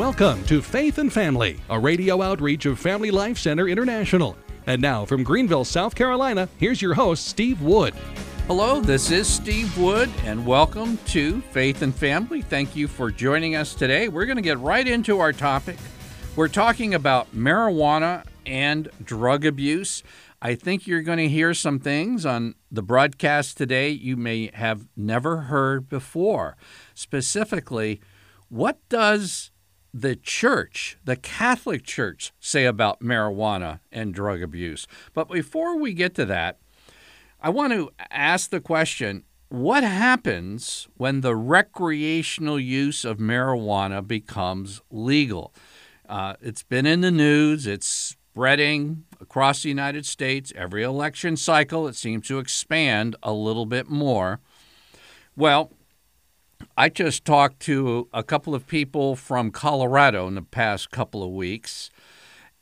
Welcome 0.00 0.42
to 0.44 0.62
Faith 0.62 0.96
and 0.96 1.12
Family, 1.12 1.60
a 1.68 1.78
radio 1.78 2.22
outreach 2.22 2.64
of 2.64 2.78
Family 2.78 3.10
Life 3.10 3.36
Center 3.36 3.68
International. 3.68 4.34
And 4.66 4.80
now 4.80 5.04
from 5.04 5.22
Greenville, 5.22 5.66
South 5.66 5.94
Carolina, 5.94 6.48
here's 6.56 6.80
your 6.80 6.94
host, 6.94 7.26
Steve 7.26 7.60
Wood. 7.60 7.92
Hello, 8.46 8.80
this 8.80 9.10
is 9.10 9.28
Steve 9.28 9.76
Wood, 9.76 10.08
and 10.24 10.46
welcome 10.46 10.96
to 11.08 11.42
Faith 11.52 11.82
and 11.82 11.94
Family. 11.94 12.40
Thank 12.40 12.74
you 12.74 12.88
for 12.88 13.10
joining 13.10 13.56
us 13.56 13.74
today. 13.74 14.08
We're 14.08 14.24
going 14.24 14.38
to 14.38 14.42
get 14.42 14.58
right 14.60 14.88
into 14.88 15.18
our 15.18 15.34
topic. 15.34 15.76
We're 16.34 16.48
talking 16.48 16.94
about 16.94 17.36
marijuana 17.36 18.24
and 18.46 18.88
drug 19.04 19.44
abuse. 19.44 20.02
I 20.40 20.54
think 20.54 20.86
you're 20.86 21.02
going 21.02 21.18
to 21.18 21.28
hear 21.28 21.52
some 21.52 21.78
things 21.78 22.24
on 22.24 22.54
the 22.72 22.82
broadcast 22.82 23.58
today 23.58 23.90
you 23.90 24.16
may 24.16 24.50
have 24.54 24.88
never 24.96 25.42
heard 25.42 25.90
before. 25.90 26.56
Specifically, 26.94 28.00
what 28.48 28.78
does 28.88 29.50
the 29.92 30.16
church, 30.16 30.98
the 31.04 31.16
Catholic 31.16 31.84
Church, 31.84 32.32
say 32.40 32.64
about 32.64 33.00
marijuana 33.00 33.80
and 33.90 34.14
drug 34.14 34.42
abuse? 34.42 34.86
But 35.14 35.28
before 35.28 35.76
we 35.78 35.92
get 35.92 36.14
to 36.16 36.24
that, 36.26 36.58
I 37.40 37.50
want 37.50 37.72
to 37.72 37.90
ask 38.10 38.50
the 38.50 38.60
question 38.60 39.24
what 39.48 39.82
happens 39.82 40.86
when 40.96 41.22
the 41.22 41.34
recreational 41.34 42.60
use 42.60 43.04
of 43.04 43.18
marijuana 43.18 44.06
becomes 44.06 44.80
legal? 44.90 45.52
Uh, 46.08 46.34
it's 46.40 46.62
been 46.62 46.86
in 46.86 47.00
the 47.00 47.10
news, 47.10 47.66
it's 47.66 48.16
spreading 48.30 49.04
across 49.20 49.62
the 49.62 49.68
United 49.68 50.06
States. 50.06 50.52
Every 50.54 50.84
election 50.84 51.36
cycle, 51.36 51.88
it 51.88 51.96
seems 51.96 52.28
to 52.28 52.38
expand 52.38 53.16
a 53.22 53.32
little 53.32 53.66
bit 53.66 53.88
more. 53.88 54.40
Well, 55.36 55.72
I 56.80 56.88
just 56.88 57.26
talked 57.26 57.60
to 57.64 58.08
a 58.10 58.22
couple 58.22 58.54
of 58.54 58.66
people 58.66 59.14
from 59.14 59.50
Colorado 59.50 60.26
in 60.26 60.34
the 60.34 60.40
past 60.40 60.90
couple 60.90 61.22
of 61.22 61.28
weeks, 61.28 61.90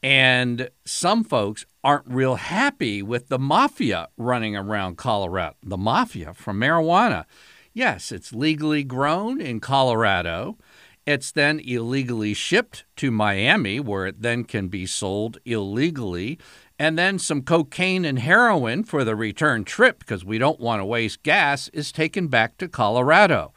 and 0.03 0.71
some 0.85 1.23
folks 1.23 1.65
aren't 1.85 2.09
real 2.09 2.35
happy 2.35 3.01
with 3.01 3.29
the 3.29 3.39
mafia 3.39 4.09
running 4.17 4.57
around 4.57 4.97
Colorado. 4.99 5.55
The 5.63 5.77
mafia 5.77 6.35
from 6.35 6.59
marijuana. 6.59 7.27
Yes, 7.73 8.11
it's 8.11 8.33
legally 8.33 8.83
grown 8.83 9.41
in 9.41 9.61
Colorado. 9.61 10.59
It's 11.07 11.31
then 11.31 11.61
illegally 11.61 12.35
shipped 12.35 12.87
to 12.97 13.13
Miami, 13.13 13.79
where 13.79 14.09
it 14.09 14.21
then 14.23 14.43
can 14.43 14.67
be 14.67 14.85
sold 14.85 15.39
illegally. 15.45 16.41
And 16.77 16.99
then 16.99 17.21
some 17.21 17.43
cocaine 17.43 18.05
and 18.05 18.19
heroin 18.19 18.83
for 18.83 19.05
the 19.05 19.15
return 19.15 19.63
trip, 19.63 20.01
because 20.01 20.25
we 20.25 20.39
don't 20.39 20.59
want 20.59 20.81
to 20.81 20.85
waste 20.85 21.23
gas, 21.23 21.69
is 21.69 21.93
taken 21.93 22.27
back 22.27 22.59
to 22.59 22.67
Colorado. 22.67 23.53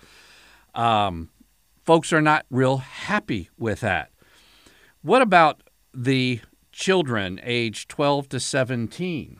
Um, 0.73 1.29
folks 1.83 2.13
are 2.13 2.21
not 2.21 2.45
real 2.49 2.77
happy 2.77 3.49
with 3.57 3.81
that. 3.81 4.11
What 5.01 5.21
about 5.21 5.63
the 5.93 6.41
children 6.71 7.39
aged 7.43 7.89
12 7.89 8.29
to 8.29 8.39
17? 8.39 9.39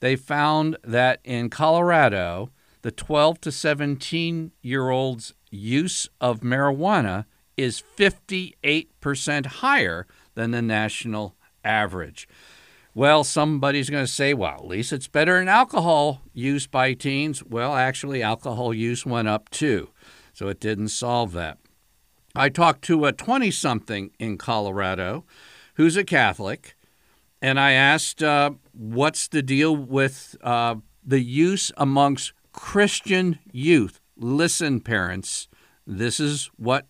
They 0.00 0.16
found 0.16 0.76
that 0.82 1.20
in 1.24 1.48
Colorado, 1.48 2.50
the 2.82 2.90
12 2.90 3.40
to 3.42 3.52
17 3.52 4.52
year 4.62 4.90
olds' 4.90 5.34
use 5.50 6.08
of 6.20 6.40
marijuana 6.40 7.26
is 7.56 7.82
58% 7.96 9.46
higher 9.46 10.06
than 10.34 10.50
the 10.50 10.62
national 10.62 11.36
average. 11.64 12.28
Well, 12.94 13.24
somebody's 13.24 13.88
going 13.88 14.04
to 14.04 14.10
say, 14.10 14.34
well, 14.34 14.56
at 14.56 14.66
least 14.66 14.92
it's 14.92 15.08
better 15.08 15.38
than 15.38 15.48
alcohol 15.48 16.20
use 16.34 16.66
by 16.66 16.92
teens. 16.92 17.42
Well, 17.42 17.74
actually, 17.74 18.22
alcohol 18.22 18.74
use 18.74 19.06
went 19.06 19.28
up 19.28 19.48
too, 19.48 19.88
so 20.32 20.48
it 20.48 20.60
didn't 20.60 20.88
solve 20.88 21.32
that. 21.32 21.58
I 22.34 22.48
talked 22.48 22.82
to 22.82 23.04
a 23.04 23.12
20 23.12 23.50
something 23.50 24.10
in 24.18 24.38
Colorado 24.38 25.24
who's 25.74 25.96
a 25.96 26.04
Catholic, 26.04 26.76
and 27.42 27.60
I 27.60 27.72
asked, 27.72 28.22
uh, 28.22 28.52
what's 28.72 29.28
the 29.28 29.42
deal 29.42 29.76
with 29.76 30.36
uh, 30.42 30.76
the 31.04 31.20
use 31.20 31.72
amongst 31.76 32.32
Christian 32.52 33.38
youth? 33.50 34.00
Listen, 34.16 34.80
parents, 34.80 35.48
this 35.86 36.20
is 36.20 36.50
what 36.56 36.86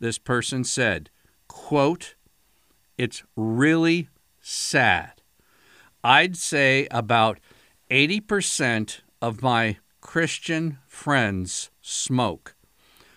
this 0.00 0.18
person 0.18 0.64
said, 0.64 1.10
quote, 1.48 2.16
it's 2.98 3.22
really 3.36 4.08
sad. 4.40 5.22
I'd 6.04 6.36
say 6.36 6.88
about 6.90 7.38
80% 7.90 9.00
of 9.22 9.42
my 9.42 9.78
Christian 10.00 10.78
friends 10.88 11.70
smoke. 11.82 12.54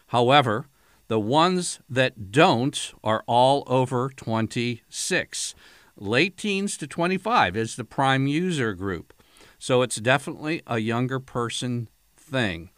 However, 0.07 0.67
the 1.07 1.19
ones 1.19 1.79
that 1.89 2.31
don't 2.31 2.93
are 3.03 3.23
all 3.27 3.63
over 3.67 4.09
26. 4.09 5.55
Late 5.97 6.35
teens 6.35 6.77
to 6.77 6.87
25 6.87 7.55
is 7.55 7.75
the 7.75 7.85
prime 7.85 8.27
user 8.27 8.73
group. 8.73 9.13
So 9.59 9.81
it's 9.81 9.97
definitely 9.97 10.61
a 10.67 10.79
younger 10.79 11.19
person 11.19 11.89
thing. 12.17 12.71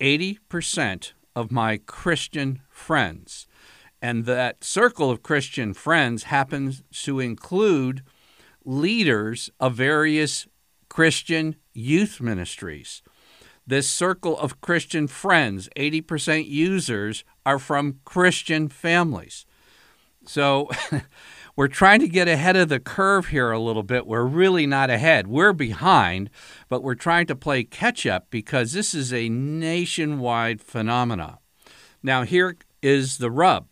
80% 0.00 1.12
of 1.36 1.52
my 1.52 1.78
Christian 1.86 2.62
friends. 2.68 3.46
And 4.00 4.24
that 4.24 4.64
circle 4.64 5.10
of 5.10 5.22
Christian 5.22 5.74
friends 5.74 6.24
happens 6.24 6.82
to 7.04 7.20
include 7.20 8.02
leaders 8.64 9.50
of 9.60 9.74
various 9.74 10.46
Christian 10.88 11.56
youth 11.72 12.20
ministries. 12.20 13.02
This 13.68 13.86
circle 13.86 14.38
of 14.38 14.62
Christian 14.62 15.08
friends, 15.08 15.68
80% 15.76 16.48
users, 16.48 17.22
are 17.44 17.58
from 17.58 18.00
Christian 18.06 18.70
families. 18.70 19.44
So 20.24 20.70
we're 21.56 21.68
trying 21.68 22.00
to 22.00 22.08
get 22.08 22.28
ahead 22.28 22.56
of 22.56 22.70
the 22.70 22.80
curve 22.80 23.26
here 23.26 23.50
a 23.50 23.58
little 23.58 23.82
bit. 23.82 24.06
We're 24.06 24.24
really 24.24 24.66
not 24.66 24.88
ahead. 24.88 25.26
We're 25.26 25.52
behind, 25.52 26.30
but 26.70 26.82
we're 26.82 26.94
trying 26.94 27.26
to 27.26 27.36
play 27.36 27.62
catch 27.62 28.06
up 28.06 28.30
because 28.30 28.72
this 28.72 28.94
is 28.94 29.12
a 29.12 29.28
nationwide 29.28 30.62
phenomenon. 30.62 31.36
Now, 32.02 32.22
here 32.22 32.56
is 32.82 33.18
the 33.18 33.30
rub. 33.30 33.66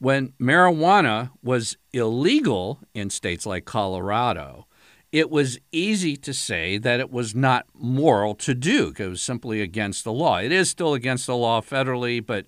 When 0.00 0.32
marijuana 0.40 1.30
was 1.44 1.76
illegal 1.92 2.80
in 2.92 3.10
states 3.10 3.46
like 3.46 3.66
Colorado, 3.66 4.66
it 5.12 5.30
was 5.30 5.58
easy 5.72 6.16
to 6.16 6.34
say 6.34 6.78
that 6.78 7.00
it 7.00 7.10
was 7.10 7.34
not 7.34 7.66
moral 7.74 8.34
to 8.34 8.54
do. 8.54 8.88
Because 8.88 9.06
it 9.06 9.10
was 9.10 9.22
simply 9.22 9.60
against 9.60 10.04
the 10.04 10.12
law. 10.12 10.38
It 10.38 10.52
is 10.52 10.68
still 10.68 10.94
against 10.94 11.26
the 11.26 11.36
law 11.36 11.60
federally, 11.60 12.24
but 12.24 12.46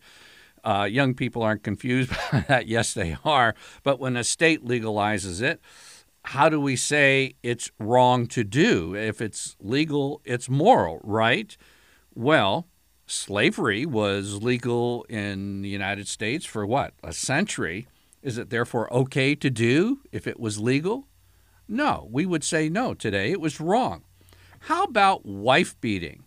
uh, 0.65 0.87
young 0.91 1.15
people 1.15 1.43
aren't 1.43 1.63
confused 1.63 2.11
by 2.33 2.45
that. 2.49 2.67
Yes, 2.67 2.95
they 2.95 3.17
are. 3.25 3.55
But 3.83 3.99
when 3.99 4.17
a 4.17 4.25
state 4.25 4.65
legalizes 4.65 5.41
it, 5.41 5.61
how 6.25 6.49
do 6.49 6.61
we 6.61 6.77
say 6.77 7.35
it's 7.43 7.71
wrong 7.79 8.27
to 8.29 8.45
do? 8.45 8.95
If 8.95 9.21
it's 9.23 9.57
legal, 9.61 10.21
it's 10.25 10.49
moral, 10.51 11.01
right? 11.03 11.57
Well, 12.15 12.67
slavery 13.07 13.87
was 13.87 14.43
legal 14.43 15.05
in 15.09 15.63
the 15.63 15.69
United 15.71 16.09
States 16.09 16.45
for 16.45 16.67
what, 16.67 16.93
a 17.03 17.13
century. 17.13 17.89
Is 18.23 18.37
it 18.37 18.51
therefore 18.51 18.93
okay 18.93 19.35
to 19.35 19.49
do 19.49 20.01
if 20.13 20.27
it 20.27 20.39
was 20.39 20.61
legal? 20.61 21.07
No, 21.71 22.09
we 22.11 22.27
would 22.27 22.43
say 22.43 22.69
no 22.69 22.95
today. 22.95 23.31
It 23.31 23.41
was 23.41 23.61
wrong. 23.61 24.03
How 24.63 24.83
about 24.83 25.25
wife 25.25 25.81
beating? 25.81 26.25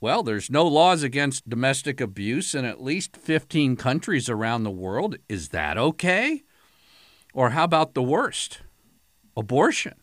Well, 0.00 0.22
there's 0.22 0.50
no 0.50 0.66
laws 0.66 1.02
against 1.02 1.48
domestic 1.48 2.00
abuse 2.00 2.54
in 2.54 2.64
at 2.64 2.82
least 2.82 3.14
15 3.14 3.76
countries 3.76 4.30
around 4.30 4.64
the 4.64 4.70
world. 4.70 5.16
Is 5.28 5.50
that 5.50 5.76
okay? 5.76 6.44
Or 7.34 7.50
how 7.50 7.64
about 7.64 7.92
the 7.92 8.02
worst? 8.02 8.62
Abortion. 9.36 9.96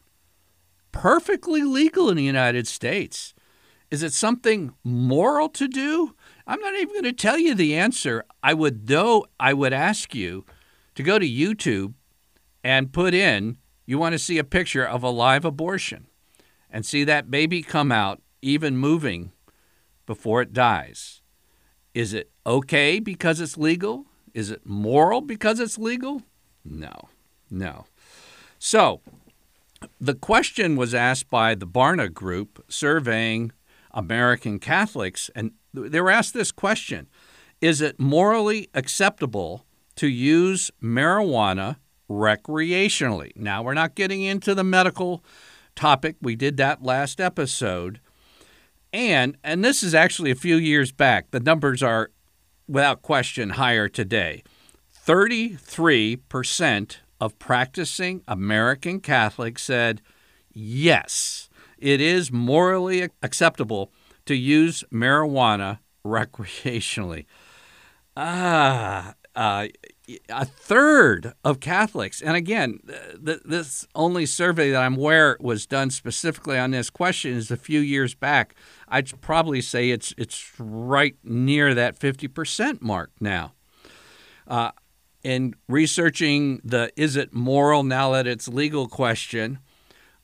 Perfectly 0.92 1.64
legal 1.64 2.08
in 2.10 2.18
the 2.18 2.24
United 2.24 2.68
States. 2.68 3.34
Is 3.90 4.04
it 4.04 4.14
something 4.14 4.76
moral 4.84 5.50
to 5.50 5.68
do? 5.68 6.16
I'm 6.46 6.60
not 6.60 6.76
even 6.76 6.94
going 6.94 7.04
to 7.04 7.14
tell 7.14 7.40
you 7.40 7.56
the 7.56 7.76
answer. 7.76 8.26
I 8.44 8.54
would 8.54 8.86
though 8.86 9.26
I 9.40 9.54
would 9.54 9.74
ask 9.74 10.14
you 10.14 10.46
to 10.94 11.02
go 11.02 11.18
to 11.18 11.28
YouTube 11.28 11.96
and 12.64 12.94
put 12.94 13.16
in 13.16 13.58
you 13.92 13.98
want 13.98 14.14
to 14.14 14.20
see 14.20 14.38
a 14.38 14.44
picture 14.46 14.86
of 14.86 15.04
a 15.04 15.10
live 15.10 15.44
abortion 15.44 16.08
and 16.70 16.86
see 16.86 17.04
that 17.04 17.30
baby 17.30 17.62
come 17.62 17.92
out, 17.92 18.22
even 18.42 18.78
moving, 18.78 19.34
before 20.06 20.42
it 20.42 20.54
dies. 20.54 21.22
Is 21.94 22.14
it 22.14 22.32
okay 22.46 23.02
because 23.02 23.42
it's 23.42 23.58
legal? 23.58 24.06
Is 24.34 24.50
it 24.50 24.66
moral 24.66 25.20
because 25.20 25.60
it's 25.60 25.78
legal? 25.78 26.22
No, 26.64 27.10
no. 27.50 27.84
So, 28.60 29.02
the 30.00 30.16
question 30.16 30.78
was 30.78 30.96
asked 30.96 31.30
by 31.30 31.54
the 31.54 31.68
Barna 31.68 32.14
Group 32.14 32.64
surveying 32.70 33.52
American 33.92 34.58
Catholics, 34.58 35.30
and 35.36 35.52
they 35.74 36.00
were 36.00 36.12
asked 36.12 36.34
this 36.34 36.54
question 36.54 37.10
Is 37.60 37.82
it 37.82 38.00
morally 38.00 38.70
acceptable 38.74 39.66
to 39.98 40.08
use 40.08 40.72
marijuana 40.82 41.76
recreationally. 42.12 43.32
Now, 43.36 43.64
we're 43.64 43.74
not 43.74 43.96
getting 43.96 44.22
into 44.22 44.54
the 44.54 44.64
medical 44.64 45.24
topic. 45.76 46.18
We 46.22 46.36
did 46.36 46.58
that 46.58 46.84
last 46.84 47.22
episode. 47.22 48.00
And 48.94 49.38
and 49.44 49.64
this 49.64 49.84
is 49.84 49.96
actually 49.96 50.32
a 50.32 50.36
few 50.36 50.58
years 50.58 50.92
back. 50.92 51.32
The 51.32 51.40
numbers 51.40 51.82
are 51.82 52.12
without 52.68 53.02
question 53.02 53.52
higher 53.52 53.88
today. 53.88 54.44
33% 55.08 56.98
of 57.20 57.40
practicing 57.40 58.22
American 58.28 59.00
Catholics 59.00 59.64
said, 59.64 60.02
yes, 60.54 61.50
it 61.78 62.02
is 62.02 62.32
morally 62.32 63.10
acceptable 63.24 63.92
to 64.26 64.36
use 64.36 64.84
marijuana 64.92 65.80
recreationally. 66.06 67.26
Ah, 68.16 69.16
uh, 69.36 69.68
a 70.30 70.46
third 70.46 71.34
of 71.44 71.60
Catholics, 71.60 72.22
and 72.22 72.36
again, 72.36 72.80
th- 73.24 73.42
this 73.46 73.88
only 73.96 74.26
survey 74.26 74.72
that 74.72 74.82
I'm 74.82 74.96
aware 74.96 75.38
was 75.40 75.66
done 75.66 75.90
specifically 75.90 76.58
on 76.58 76.72
this 76.72 76.90
question 76.90 77.34
is 77.34 77.52
a 77.52 77.58
few 77.58 77.80
years 77.80 78.16
back. 78.16 78.56
I'd 78.88 79.20
probably 79.22 79.62
say 79.62 79.90
it's 79.90 80.14
it's 80.18 80.52
right 80.58 81.16
near 81.24 81.74
that 81.74 82.00
50% 82.00 82.82
mark 82.82 83.12
now. 83.20 83.54
Uh, 84.48 84.72
in 85.24 85.56
researching 85.68 86.62
the 86.64 86.92
is 86.96 87.16
it 87.16 87.34
moral 87.34 87.84
now 87.84 88.12
that 88.12 88.28
it's 88.28 88.48
legal 88.48 88.88
question, 88.88 89.60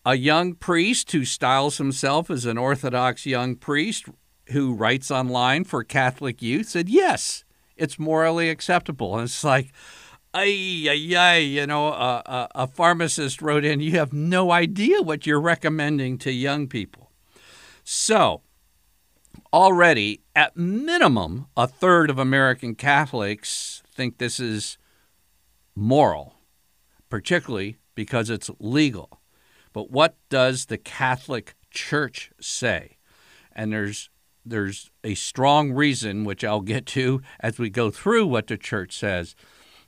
a 0.05 0.15
young 0.15 0.53
priest 0.53 1.11
who 1.11 1.25
styles 1.25 1.77
himself 1.77 2.29
as 2.29 2.45
an 2.45 2.57
Orthodox 2.57 3.25
young 3.25 3.55
priest 3.55 4.05
who 4.51 4.73
writes 4.73 5.11
online 5.11 5.63
for 5.63 5.83
Catholic 5.83 6.41
youth 6.41 6.69
said 6.69 6.89
yes 6.89 7.43
it's 7.77 7.99
morally 7.99 8.49
acceptable. 8.49 9.15
And 9.15 9.25
it's 9.25 9.43
like, 9.43 9.71
ay, 10.33 10.87
ay, 10.89 11.15
ay, 11.15 11.37
you 11.37 11.67
know, 11.67 11.87
a, 11.87 12.21
a, 12.25 12.47
a 12.55 12.67
pharmacist 12.67 13.41
wrote 13.41 13.65
in, 13.65 13.79
you 13.79 13.91
have 13.91 14.13
no 14.13 14.51
idea 14.51 15.01
what 15.01 15.25
you're 15.25 15.41
recommending 15.41 16.17
to 16.19 16.31
young 16.31 16.67
people. 16.67 17.11
So, 17.83 18.41
already, 19.53 20.21
at 20.35 20.57
minimum, 20.57 21.47
a 21.55 21.67
third 21.67 22.09
of 22.09 22.19
American 22.19 22.75
Catholics 22.75 23.81
think 23.89 24.17
this 24.17 24.39
is 24.39 24.77
moral, 25.75 26.35
particularly 27.09 27.77
because 27.95 28.29
it's 28.29 28.49
legal. 28.59 29.21
But 29.73 29.89
what 29.91 30.17
does 30.29 30.65
the 30.65 30.77
Catholic 30.77 31.55
Church 31.71 32.31
say? 32.39 32.97
And 33.53 33.71
there's 33.71 34.09
there's 34.49 34.91
a 35.03 35.15
strong 35.15 35.71
reason, 35.71 36.23
which 36.23 36.43
I'll 36.43 36.61
get 36.61 36.85
to 36.87 37.21
as 37.39 37.57
we 37.57 37.69
go 37.69 37.91
through 37.91 38.27
what 38.27 38.47
the 38.47 38.57
church 38.57 38.97
says, 38.97 39.35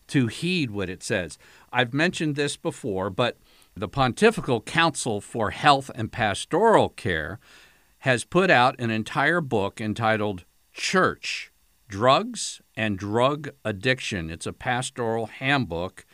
to 0.07 0.27
heed 0.27 0.71
what 0.71 0.89
it 0.89 1.03
says. 1.03 1.37
I've 1.71 1.93
mentioned 1.93 2.35
this 2.35 2.57
before, 2.57 3.09
but 3.09 3.37
the 3.75 3.87
Pontifical 3.87 4.61
Council 4.61 5.21
for 5.21 5.51
Health 5.51 5.91
and 5.95 6.11
Pastoral 6.11 6.89
Care 6.89 7.39
has 7.99 8.23
put 8.23 8.49
out 8.49 8.79
an 8.79 8.89
entire 8.89 9.41
book 9.41 9.79
entitled 9.79 10.45
Church 10.73 11.51
Drugs 11.87 12.61
and 12.75 12.97
Drug 12.97 13.49
Addiction. 13.65 14.29
It's 14.29 14.45
a 14.45 14.53
pastoral 14.53 15.25
handbook, 15.27 16.05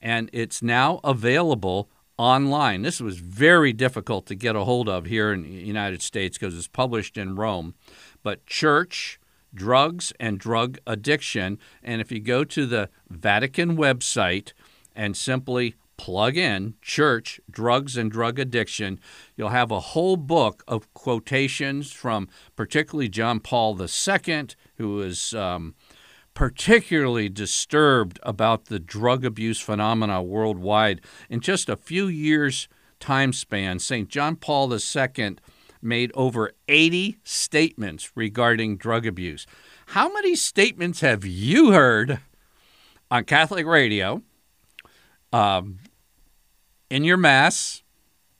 and 0.00 0.28
it's 0.32 0.62
now 0.62 1.00
available 1.04 1.88
online. 2.20 2.82
This 2.82 3.00
was 3.00 3.16
very 3.16 3.72
difficult 3.72 4.26
to 4.26 4.34
get 4.34 4.54
a 4.54 4.64
hold 4.64 4.90
of 4.90 5.06
here 5.06 5.32
in 5.32 5.42
the 5.42 5.48
United 5.48 6.02
States 6.02 6.36
because 6.36 6.56
it's 6.56 6.68
published 6.68 7.16
in 7.16 7.34
Rome. 7.34 7.74
But 8.22 8.44
church, 8.44 9.18
drugs, 9.54 10.12
and 10.20 10.38
drug 10.38 10.76
addiction. 10.86 11.58
And 11.82 12.02
if 12.02 12.12
you 12.12 12.20
go 12.20 12.44
to 12.44 12.66
the 12.66 12.90
Vatican 13.08 13.74
website 13.74 14.52
and 14.94 15.16
simply 15.16 15.76
plug 15.96 16.36
in 16.36 16.74
church, 16.82 17.40
drugs, 17.50 17.96
and 17.96 18.12
drug 18.12 18.38
addiction, 18.38 19.00
you'll 19.34 19.48
have 19.48 19.70
a 19.70 19.80
whole 19.80 20.18
book 20.18 20.62
of 20.68 20.92
quotations 20.92 21.90
from 21.90 22.28
particularly 22.54 23.08
John 23.08 23.40
Paul 23.40 23.80
II, 23.80 24.46
who 24.76 24.88
was. 24.96 25.32
Um, 25.32 25.74
particularly 26.34 27.28
disturbed 27.28 28.18
about 28.22 28.66
the 28.66 28.78
drug 28.78 29.24
abuse 29.24 29.60
phenomena 29.60 30.22
worldwide. 30.22 31.00
In 31.28 31.40
just 31.40 31.68
a 31.68 31.76
few 31.76 32.06
years' 32.06 32.68
time 32.98 33.32
span, 33.32 33.78
St. 33.78 34.08
John 34.08 34.36
Paul 34.36 34.72
II 34.72 35.36
made 35.82 36.12
over 36.14 36.52
80 36.68 37.18
statements 37.24 38.12
regarding 38.14 38.76
drug 38.76 39.06
abuse. 39.06 39.46
How 39.86 40.12
many 40.12 40.36
statements 40.36 41.00
have 41.00 41.24
you 41.24 41.72
heard 41.72 42.20
on 43.10 43.24
Catholic 43.24 43.66
radio, 43.66 44.22
um, 45.32 45.78
in 46.90 47.04
your 47.04 47.16
Mass, 47.16 47.82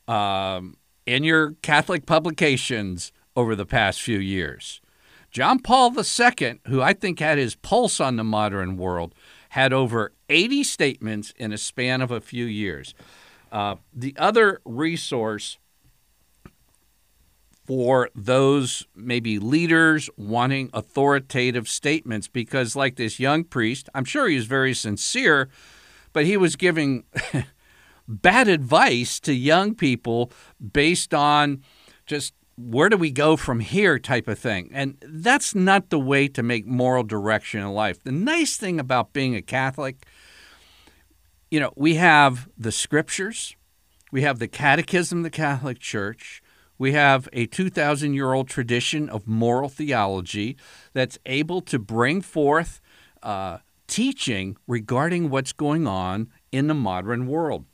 um, 0.07 0.77
in 1.07 1.25
your 1.25 1.53
Catholic 1.63 2.07
publications 2.07 3.13
over 3.35 3.57
the 3.57 3.67
past 3.67 4.01
few 4.03 4.19
years? 4.19 4.81
John 5.31 5.61
Paul 5.61 5.95
II, 5.97 6.61
who 6.67 6.83
I 6.83 6.93
think 6.93 7.21
had 7.21 7.39
his 7.39 7.55
pulse 7.55 8.01
on 8.01 8.17
the 8.17 8.25
modern 8.25 8.77
world, 8.77 9.15
had 9.51 9.73
over 9.73 10.13
80 10.29 10.65
statements 10.65 11.33
in 11.37 11.53
a 11.53 11.59
span 11.59 12.01
of 12.01 12.11
a 12.11 12.21
few 12.21 12.45
years. 12.45 12.95
Uh, 13.53 13.77
the 13.93 14.15
other 14.19 14.61
resource 14.65 15.59
for 17.65 18.11
those 18.17 18.87
maybe 18.97 19.39
leaders 19.39 20.11
wanting 20.17 20.71
authoritative 20.73 21.69
statements, 21.69 22.27
because, 22.27 22.75
like 22.75 22.97
this 22.97 23.21
young 23.21 23.45
priest, 23.45 23.89
I'm 23.95 24.05
sure 24.05 24.29
he 24.29 24.35
was 24.35 24.47
very 24.47 24.75
sincere, 24.75 25.49
but 26.13 26.27
he 26.27 26.37
was 26.37 26.57
giving 26.57 27.05
bad 28.09 28.49
advice 28.49 29.21
to 29.21 29.33
young 29.33 29.77
people 29.77 30.33
based 30.73 31.15
on 31.15 31.63
just 32.07 32.35
where 32.63 32.89
do 32.89 32.97
we 32.97 33.11
go 33.11 33.37
from 33.37 33.61
here 33.61 33.99
type 33.99 34.29
of 34.29 34.39
thing. 34.39 34.71
And 34.73 34.97
that's 35.07 35.55
not 35.55 35.91
the 35.91 35.99
way 35.99 36.29
to 36.29 36.43
make 36.43 36.67
moral 36.67 37.03
direction 37.03 37.61
in 37.61 37.69
life. 37.69 38.03
The 38.03 38.13
nice 38.13 38.57
thing 38.57 38.79
about 38.79 39.13
being 39.13 39.35
a 39.35 39.43
Catholic, 39.43 40.07
you 41.51 41.59
know, 41.59 41.73
we 41.77 41.95
have 41.95 42.49
the 42.59 42.73
scriptures, 42.73 43.57
we 44.13 44.23
have 44.23 44.39
the 44.39 44.49
catechism 44.49 45.19
of 45.19 45.25
the 45.25 45.31
Catholic 45.31 45.79
Church, 45.79 46.43
we 46.79 46.93
have 46.93 47.29
a 47.33 47.47
2,000 47.47 48.15
year 48.15 48.33
old 48.33 48.49
tradition 48.49 49.09
of 49.09 49.27
moral 49.27 49.69
theology 49.69 50.57
that's 50.93 51.19
able 51.27 51.61
to 51.63 51.79
bring 51.79 52.21
forth 52.21 52.81
uh, 53.23 53.59
teaching 53.87 54.57
regarding 54.67 55.31
what's 55.31 55.53
going 55.53 55.87
on 55.87 56.31
in 56.53 56.67
the 56.67 56.75
modern 56.75 57.27
world. 57.27 57.65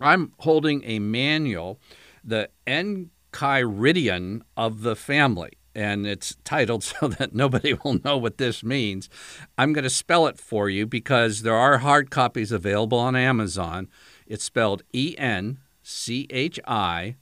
I'm 0.00 0.32
holding 0.38 0.82
a 0.84 0.98
manual, 0.98 1.78
the 2.24 2.48
N 2.66 3.10
Enchiridion 3.32 4.42
of 4.56 4.82
the 4.82 4.96
family. 4.96 5.52
And 5.74 6.06
it's 6.06 6.36
titled 6.44 6.82
so 6.84 7.08
that 7.08 7.34
nobody 7.34 7.74
will 7.74 8.00
know 8.04 8.18
what 8.18 8.38
this 8.38 8.62
means. 8.62 9.08
I'm 9.56 9.72
going 9.72 9.84
to 9.84 9.90
spell 9.90 10.26
it 10.26 10.38
for 10.38 10.68
you 10.68 10.86
because 10.86 11.42
there 11.42 11.54
are 11.54 11.78
hard 11.78 12.10
copies 12.10 12.52
available 12.52 12.98
on 12.98 13.16
Amazon. 13.16 13.88
It's 14.26 14.44
spelled 14.44 14.82
E 14.92 15.14
N 15.18 15.58
C 15.82 16.26
H 16.30 16.58
I 16.66 17.16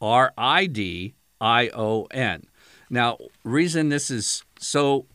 R 0.00 0.32
I 0.36 0.66
D 0.66 1.14
I 1.40 1.68
O 1.68 2.04
N. 2.10 2.44
Now, 2.90 3.18
reason 3.42 3.88
this 3.88 4.10
is 4.10 4.44
so 4.58 5.06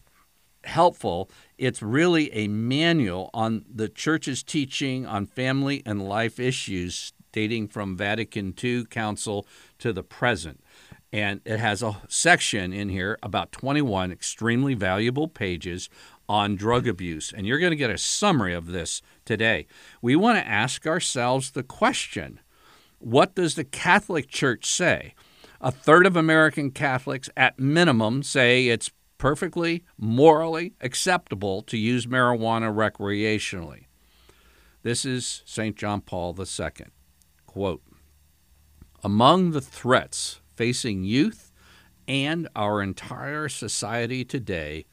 helpful, 0.63 1.29
it's 1.57 1.81
really 1.81 2.33
a 2.33 2.47
manual 2.47 3.29
on 3.33 3.65
the 3.73 3.89
church's 3.89 4.43
teaching 4.43 5.05
on 5.05 5.25
family 5.25 5.81
and 5.85 6.07
life 6.07 6.39
issues 6.39 7.13
dating 7.31 7.69
from 7.69 7.97
Vatican 7.97 8.53
II 8.61 8.85
Council 8.85 9.45
to 9.79 9.93
the 9.93 10.03
present. 10.03 10.63
And 11.11 11.41
it 11.45 11.59
has 11.59 11.81
a 11.81 12.01
section 12.09 12.73
in 12.73 12.89
here, 12.89 13.17
about 13.23 13.51
21 13.51 14.11
extremely 14.11 14.73
valuable 14.73 15.27
pages 15.27 15.89
on 16.27 16.55
drug 16.55 16.87
abuse. 16.87 17.33
And 17.35 17.47
you're 17.47 17.59
going 17.59 17.71
to 17.71 17.77
get 17.77 17.89
a 17.89 17.97
summary 17.97 18.53
of 18.53 18.67
this 18.67 19.01
today. 19.25 19.67
We 20.01 20.15
want 20.15 20.37
to 20.37 20.47
ask 20.47 20.85
ourselves 20.85 21.51
the 21.51 21.63
question 21.63 22.39
what 22.99 23.35
does 23.35 23.55
the 23.55 23.63
Catholic 23.63 24.27
Church 24.27 24.65
say? 24.65 25.13
A 25.61 25.71
third 25.71 26.05
of 26.05 26.15
American 26.15 26.71
Catholics, 26.71 27.29
at 27.37 27.59
minimum, 27.59 28.23
say 28.23 28.67
it's 28.67 28.91
perfectly 29.17 29.83
morally 29.97 30.73
acceptable 30.81 31.61
to 31.63 31.77
use 31.77 32.05
marijuana 32.05 32.73
recreationally. 32.73 33.85
This 34.83 35.05
is 35.05 35.41
St. 35.45 35.75
John 35.75 36.01
Paul 36.01 36.35
II. 36.39 36.85
Quote 37.57 37.81
Among 39.03 39.49
the 39.49 39.61
threats 39.61 40.41
facing 40.53 41.03
youth 41.03 41.51
and 42.07 42.47
our 42.55 42.83
entire 42.83 43.49
society 43.49 44.23
today, 44.23 44.85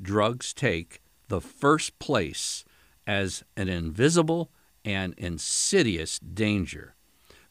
drugs 0.00 0.54
take 0.54 1.02
the 1.26 1.40
first 1.40 1.98
place 1.98 2.64
as 3.04 3.42
an 3.56 3.68
invisible 3.68 4.52
and 4.84 5.14
insidious 5.14 6.20
danger. 6.20 6.94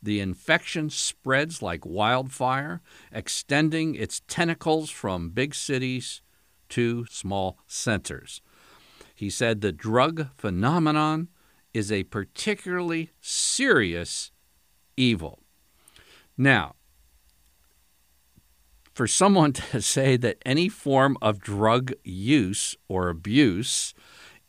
The 0.02 0.22
infection 0.22 0.90
spreads 0.90 1.62
like 1.62 1.86
wildfire, 1.86 2.80
extending 3.12 3.96
its 3.96 4.22
tentacles 4.30 4.90
from 4.90 5.32
big 5.32 5.56
cities 5.56 6.22
to 6.70 7.06
small 7.10 7.58
centers. 7.68 8.42
He 9.14 9.30
said 9.30 9.60
the 9.60 9.74
drug 9.74 10.30
phenomenon 10.38 11.28
is 11.74 11.92
a 11.92 12.04
particularly 12.04 13.10
serious 13.20 14.32
evil. 14.98 15.40
Now, 16.38 16.76
for 18.94 19.08
someone 19.08 19.54
to 19.72 19.82
say 19.82 20.18
that 20.18 20.38
any 20.46 20.70
form 20.70 21.18
of 21.22 21.40
drug 21.40 21.94
use 22.04 22.76
or 22.88 23.10
abuse 23.10 23.94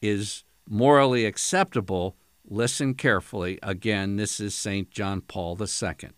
is 0.00 0.44
morally 0.68 1.24
acceptable, 1.24 2.16
listen 2.46 2.94
carefully. 2.94 3.58
Again, 3.62 4.16
this 4.16 4.40
is 4.40 4.54
St. 4.54 4.90
John 4.90 5.20
Paul 5.22 5.58
II. 5.60 6.10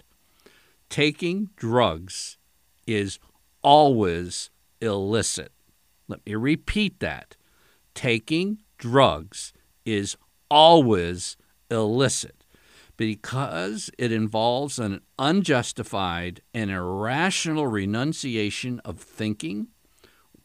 Taking 0.89 1.51
drugs 1.57 2.39
is 2.87 3.19
always 3.63 4.51
illicit. 4.81 5.53
Let 6.09 6.25
me 6.25 6.35
repeat 6.37 7.01
that. 7.01 7.37
Taking 7.95 8.63
drugs 8.79 9.53
is 9.85 10.17
always 10.49 11.37
illicit 11.71 12.36
because 12.97 13.91
it 13.99 14.11
involves 14.11 14.79
an 14.79 15.01
unjustified 15.19 16.41
and 16.55 16.71
irrational 16.71 17.67
renunciation 17.67 18.81
of 18.85 18.99
thinking, 18.99 19.69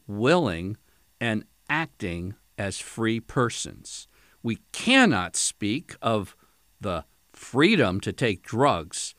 willing, 0.06 0.76
and 1.20 1.44
acting 1.70 2.34
as 2.58 2.78
free 2.78 3.20
persons. 3.20 4.08
We 4.42 4.58
cannot 4.72 5.36
speak 5.36 5.96
of 6.02 6.36
the 6.80 7.04
freedom 7.32 8.00
to 8.00 8.12
take 8.12 8.42
drugs, 8.42 9.14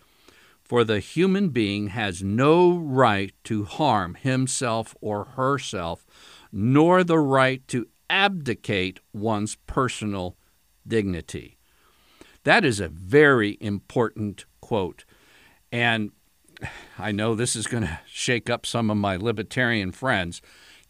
for 0.62 0.84
the 0.84 1.00
human 1.00 1.50
being 1.50 1.88
has 1.88 2.24
no 2.24 2.78
right 2.78 3.34
to 3.44 3.64
harm 3.66 4.16
himself 4.16 4.96
or 5.02 5.26
herself, 5.26 6.06
nor 6.52 7.04
the 7.04 7.20
right 7.20 7.68
to 7.68 7.88
abdicate 8.10 9.00
one's 9.12 9.56
personal 9.68 10.38
dignity. 10.88 11.58
That 12.44 12.66
is 12.66 12.80
a 12.80 12.90
very 12.90 13.58
important 13.62 14.46
quote. 14.62 15.06
And 15.72 16.12
I 16.98 17.12
know 17.12 17.36
this 17.36 17.56
is 17.56 17.68
going 17.68 17.84
to 17.84 18.00
shake 18.06 18.50
up 18.50 18.66
some 18.66 18.90
of 18.90 18.98
my 18.98 19.16
libertarian 19.16 19.92
friends. 19.92 20.42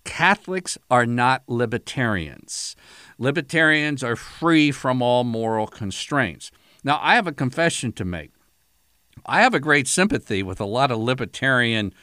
Catholics 0.03 0.77
are 0.91 1.05
not 1.05 1.43
libertarians. 1.47 2.75
Libertarians 3.17 4.03
are 4.03 4.15
free 4.15 4.71
from 4.71 5.01
all 5.01 5.23
moral 5.23 5.67
constraints. 5.67 6.51
Now, 6.83 6.99
I 7.01 7.15
have 7.15 7.27
a 7.27 7.31
confession 7.31 7.93
to 7.93 8.05
make. 8.05 8.31
I 9.25 9.41
have 9.41 9.53
a 9.53 9.59
great 9.59 9.87
sympathy 9.87 10.43
with 10.43 10.59
a 10.59 10.65
lot 10.65 10.91
of 10.91 10.99
libertarian 10.99 11.93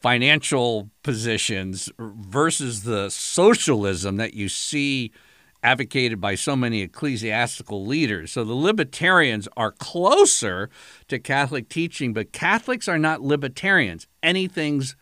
financial 0.00 0.90
positions 1.02 1.90
versus 1.98 2.84
the 2.84 3.10
socialism 3.10 4.16
that 4.16 4.32
you 4.32 4.48
see 4.48 5.12
advocated 5.62 6.20
by 6.20 6.34
so 6.34 6.54
many 6.54 6.82
ecclesiastical 6.82 7.84
leaders. 7.84 8.32
So 8.32 8.44
the 8.44 8.54
libertarians 8.54 9.48
are 9.56 9.72
closer 9.72 10.70
to 11.08 11.18
Catholic 11.18 11.68
teaching, 11.68 12.12
but 12.12 12.32
Catholics 12.32 12.88
are 12.88 12.98
not 12.98 13.22
libertarians. 13.22 14.06
Anything's 14.22 14.96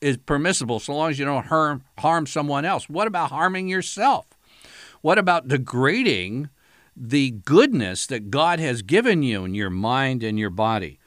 is 0.00 0.18
permissible 0.18 0.78
so 0.78 0.94
long 0.94 1.10
as 1.10 1.18
you 1.18 1.24
don't 1.24 1.46
harm, 1.46 1.82
harm 1.98 2.26
someone 2.26 2.64
else. 2.64 2.88
What 2.88 3.06
about 3.06 3.30
harming 3.30 3.68
yourself? 3.68 4.26
What 5.00 5.18
about 5.18 5.48
degrading 5.48 6.50
the 6.94 7.30
goodness 7.30 8.06
that 8.06 8.30
God 8.30 8.58
has 8.60 8.82
given 8.82 9.22
you 9.22 9.44
in 9.44 9.54
your 9.54 9.70
mind 9.70 10.22
and 10.22 10.38
your 10.38 10.50
body? 10.50 10.98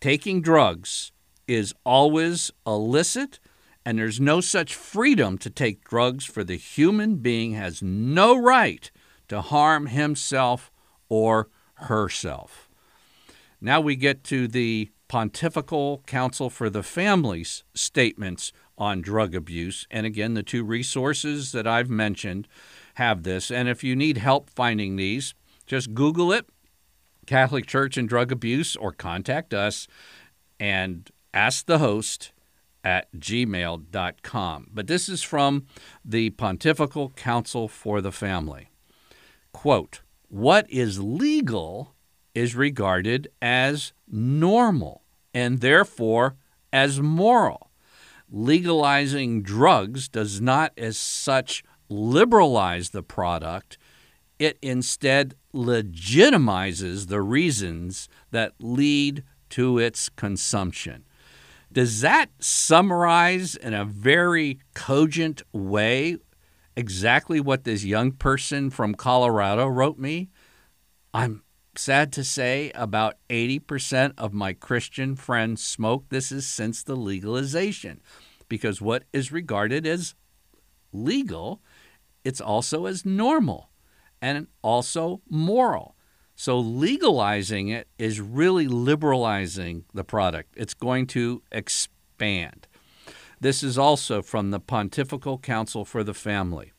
Taking 0.00 0.40
drugs 0.40 1.12
is 1.46 1.74
always 1.84 2.50
illicit 2.66 3.38
and 3.84 3.98
there's 3.98 4.20
no 4.20 4.40
such 4.40 4.74
freedom 4.74 5.38
to 5.38 5.50
take 5.50 5.84
drugs, 5.84 6.24
for 6.24 6.44
the 6.44 6.56
human 6.56 7.16
being 7.16 7.52
has 7.52 7.82
no 7.82 8.36
right 8.36 8.90
to 9.28 9.40
harm 9.40 9.86
himself 9.86 10.70
or 11.08 11.48
herself. 11.74 12.68
Now 13.60 13.80
we 13.80 13.96
get 13.96 14.24
to 14.24 14.48
the 14.48 14.90
Pontifical 15.08 16.02
Council 16.06 16.50
for 16.50 16.70
the 16.70 16.82
Families 16.82 17.62
statements 17.74 18.52
on 18.76 19.00
drug 19.00 19.34
abuse. 19.34 19.86
And 19.90 20.06
again, 20.06 20.34
the 20.34 20.42
two 20.42 20.64
resources 20.64 21.52
that 21.52 21.66
I've 21.66 21.90
mentioned 21.90 22.48
have 22.94 23.22
this. 23.22 23.50
And 23.50 23.68
if 23.68 23.84
you 23.84 23.94
need 23.94 24.18
help 24.18 24.50
finding 24.50 24.96
these, 24.96 25.34
just 25.66 25.94
Google 25.94 26.32
it 26.32 26.46
Catholic 27.26 27.66
Church 27.66 27.96
and 27.96 28.08
Drug 28.08 28.32
Abuse 28.32 28.76
or 28.76 28.92
contact 28.92 29.54
us 29.54 29.86
and 30.60 31.10
ask 31.32 31.66
the 31.66 31.78
host 31.78 32.32
at 32.84 33.10
gmail.com. 33.14 34.68
But 34.72 34.86
this 34.86 35.08
is 35.08 35.22
from 35.22 35.66
the 36.04 36.30
Pontifical 36.30 37.10
Council 37.10 37.66
for 37.66 38.00
the 38.00 38.12
Family. 38.12 38.68
Quote, 39.52 40.02
what 40.28 40.70
is 40.70 41.00
legal 41.00 41.94
is 42.34 42.54
regarded 42.54 43.28
as 43.40 43.92
normal 44.08 45.02
and 45.32 45.60
therefore 45.60 46.36
as 46.72 47.00
moral. 47.00 47.70
Legalizing 48.30 49.42
drugs 49.42 50.08
does 50.08 50.40
not, 50.40 50.72
as 50.76 50.98
such, 50.98 51.62
liberalize 51.88 52.90
the 52.90 53.02
product, 53.02 53.78
it 54.38 54.58
instead 54.60 55.34
legitimizes 55.54 57.06
the 57.06 57.22
reasons 57.22 58.08
that 58.32 58.52
lead 58.58 59.22
to 59.50 59.78
its 59.78 60.08
consumption. 60.08 61.04
Does 61.74 62.02
that 62.02 62.30
summarize 62.38 63.56
in 63.56 63.74
a 63.74 63.84
very 63.84 64.60
cogent 64.74 65.42
way 65.52 66.18
exactly 66.76 67.40
what 67.40 67.64
this 67.64 67.82
young 67.82 68.12
person 68.12 68.70
from 68.70 68.94
Colorado 68.94 69.66
wrote 69.66 69.98
me? 69.98 70.30
I'm 71.12 71.42
sad 71.74 72.12
to 72.12 72.22
say 72.22 72.70
about 72.76 73.16
80% 73.28 74.14
of 74.16 74.32
my 74.32 74.52
Christian 74.52 75.16
friends 75.16 75.64
smoke. 75.64 76.04
This 76.10 76.30
is 76.30 76.46
since 76.46 76.84
the 76.84 76.94
legalization 76.94 78.00
because 78.48 78.80
what 78.80 79.02
is 79.12 79.32
regarded 79.32 79.84
as 79.84 80.14
legal, 80.92 81.60
it's 82.22 82.40
also 82.40 82.86
as 82.86 83.04
normal 83.04 83.70
and 84.22 84.46
also 84.62 85.22
moral. 85.28 85.96
So 86.34 86.58
legalizing 86.58 87.68
it 87.68 87.88
is 87.98 88.20
really 88.20 88.66
liberalizing 88.66 89.84
the 89.94 90.04
product. 90.04 90.54
It's 90.56 90.74
going 90.74 91.06
to 91.08 91.42
expand. 91.52 92.66
This 93.40 93.62
is 93.62 93.78
also 93.78 94.22
from 94.22 94.50
the 94.50 94.60
Pontifical 94.60 95.38
Council 95.38 95.84
for 95.84 96.02
the 96.02 96.14
Family. 96.14 96.72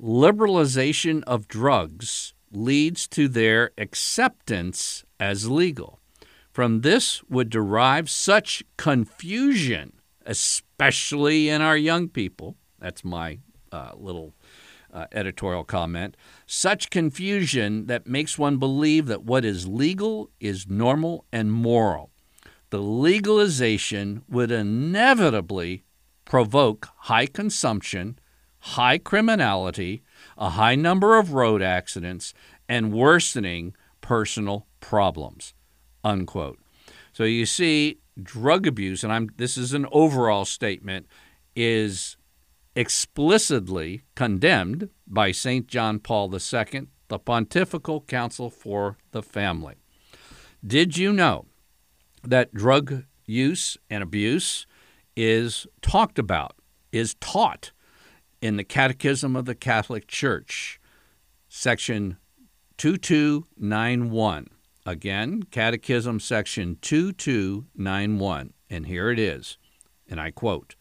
Liberalization 0.00 1.22
of 1.24 1.48
drugs 1.48 2.34
leads 2.50 3.06
to 3.08 3.28
their 3.28 3.70
acceptance 3.76 5.04
as 5.18 5.50
legal. 5.50 6.00
From 6.50 6.82
this 6.82 7.22
would 7.24 7.50
derive 7.50 8.10
such 8.10 8.62
confusion, 8.76 9.94
especially 10.26 11.48
in 11.48 11.62
our 11.62 11.76
young 11.76 12.08
people. 12.08 12.56
That's 12.78 13.04
my 13.04 13.38
uh, 13.70 13.92
little 13.96 14.34
uh, 14.92 15.06
editorial 15.12 15.64
comment, 15.64 16.16
such 16.46 16.90
confusion 16.90 17.86
that 17.86 18.06
makes 18.06 18.38
one 18.38 18.58
believe 18.58 19.06
that 19.06 19.24
what 19.24 19.44
is 19.44 19.66
legal 19.66 20.30
is 20.40 20.68
normal 20.68 21.24
and 21.32 21.52
moral. 21.52 22.10
The 22.70 22.78
legalization 22.78 24.22
would 24.28 24.50
inevitably 24.50 25.84
provoke 26.24 26.88
high 26.96 27.26
consumption, 27.26 28.18
high 28.60 28.98
criminality, 28.98 30.02
a 30.38 30.50
high 30.50 30.74
number 30.74 31.18
of 31.18 31.32
road 31.32 31.62
accidents, 31.62 32.32
and 32.68 32.92
worsening 32.92 33.74
personal 34.00 34.66
problems. 34.80 35.54
Unquote. 36.04 36.58
So 37.12 37.24
you 37.24 37.44
see, 37.44 37.98
drug 38.22 38.66
abuse, 38.66 39.04
and 39.04 39.12
I'm 39.12 39.28
this 39.36 39.56
is 39.56 39.72
an 39.72 39.86
overall 39.92 40.44
statement, 40.44 41.06
is 41.54 42.16
explicitly 42.74 44.02
condemned 44.14 44.88
by 45.06 45.32
St. 45.32 45.66
John 45.66 45.98
Paul 45.98 46.32
II, 46.34 46.86
the 47.08 47.18
Pontifical 47.18 48.00
Council 48.02 48.50
for 48.50 48.96
the 49.10 49.22
Family. 49.22 49.74
Did 50.66 50.96
you 50.96 51.12
know 51.12 51.46
that 52.22 52.54
drug 52.54 53.04
use 53.26 53.76
and 53.90 54.02
abuse 54.02 54.66
is 55.16 55.66
talked 55.82 56.18
about, 56.18 56.56
is 56.92 57.14
taught 57.14 57.72
in 58.40 58.56
the 58.56 58.64
Catechism 58.64 59.36
of 59.36 59.44
the 59.44 59.54
Catholic 59.54 60.06
Church, 60.08 60.80
section 61.48 62.16
2291? 62.78 64.48
Again, 64.84 65.42
Catechism 65.44 66.18
section 66.18 66.78
2291. 66.80 68.52
And 68.70 68.86
here 68.86 69.10
it 69.10 69.18
is, 69.18 69.58
and 70.08 70.20
I 70.20 70.30
quote, 70.30 70.76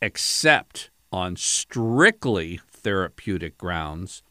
except 0.00 0.90
on 1.12 1.36
strictly 1.36 2.60
therapeutic 2.70 3.58
grounds, 3.58 4.22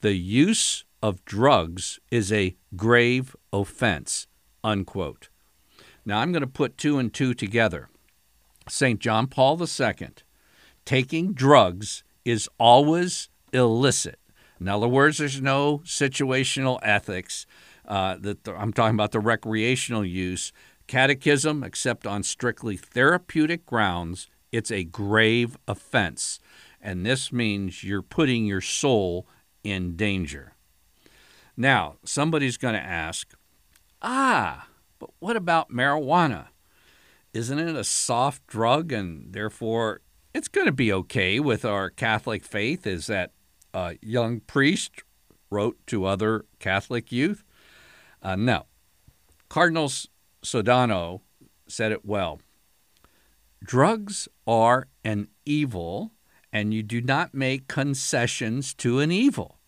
the 0.00 0.14
use 0.14 0.84
of 1.02 1.24
drugs 1.24 1.98
is 2.10 2.32
a 2.32 2.56
grave 2.76 3.34
offense. 3.52 4.26
Unquote. 4.64 5.28
Now 6.04 6.20
I'm 6.20 6.32
going 6.32 6.42
to 6.42 6.46
put 6.46 6.78
two 6.78 6.98
and 6.98 7.12
two 7.12 7.34
together. 7.34 7.88
St. 8.68 9.00
John 9.00 9.26
Paul 9.26 9.60
II, 9.60 10.08
taking 10.84 11.32
drugs 11.32 12.04
is 12.24 12.48
always 12.58 13.28
illicit. 13.52 14.18
In 14.60 14.68
other 14.68 14.88
words, 14.88 15.18
there's 15.18 15.40
no 15.40 15.78
situational 15.78 16.78
ethics. 16.82 17.46
Uh, 17.86 18.16
that 18.20 18.44
the, 18.44 18.54
I'm 18.54 18.72
talking 18.72 18.94
about 18.94 19.10
the 19.10 19.20
recreational 19.20 20.04
use. 20.04 20.52
Catechism, 20.86 21.64
except 21.64 22.06
on 22.06 22.22
strictly 22.22 22.76
therapeutic 22.76 23.66
grounds, 23.66 24.28
it's 24.52 24.70
a 24.70 24.84
grave 24.84 25.56
offense. 25.66 26.38
and 26.84 27.06
this 27.06 27.32
means 27.32 27.84
you're 27.84 28.02
putting 28.02 28.44
your 28.44 28.60
soul 28.60 29.26
in 29.62 29.94
danger. 29.94 30.54
Now, 31.56 31.96
somebody's 32.04 32.56
going 32.56 32.74
to 32.74 32.80
ask, 32.80 33.34
ah, 34.02 34.66
but 34.98 35.10
what 35.20 35.36
about 35.36 35.70
marijuana? 35.70 36.46
Isn't 37.32 37.58
it 37.58 37.76
a 37.76 37.84
soft 37.84 38.46
drug 38.46 38.92
and 38.92 39.32
therefore 39.32 40.00
it's 40.34 40.48
going 40.48 40.66
to 40.66 40.72
be 40.72 40.92
okay 40.92 41.38
with 41.38 41.64
our 41.64 41.88
Catholic 41.88 42.44
faith? 42.44 42.86
Is 42.86 43.06
that 43.06 43.30
a 43.72 43.96
young 44.02 44.40
priest 44.40 45.02
wrote 45.50 45.78
to 45.86 46.04
other 46.04 46.44
Catholic 46.58 47.12
youth? 47.12 47.44
Uh, 48.22 48.36
no. 48.36 48.66
Cardinal 49.48 49.90
Sodano 50.42 51.20
said 51.68 51.92
it 51.92 52.04
well. 52.04 52.40
Drugs 53.62 54.28
are 54.46 54.88
an 55.04 55.28
evil, 55.44 56.12
and 56.52 56.74
you 56.74 56.82
do 56.82 57.00
not 57.00 57.34
make 57.34 57.68
concessions 57.68 58.74
to 58.74 58.98
an 58.98 59.12
evil. 59.12 59.58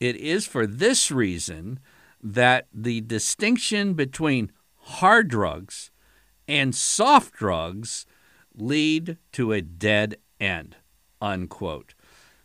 It 0.00 0.16
is 0.16 0.46
for 0.46 0.66
this 0.66 1.10
reason 1.10 1.80
that 2.22 2.66
the 2.72 3.00
distinction 3.02 3.94
between 3.94 4.52
hard 4.76 5.28
drugs 5.28 5.90
and 6.48 6.74
soft 6.74 7.34
drugs 7.34 8.06
lead 8.54 9.18
to 9.32 9.52
a 9.52 9.60
dead 9.60 10.16
end. 10.40 10.76
Unquote. 11.20 11.94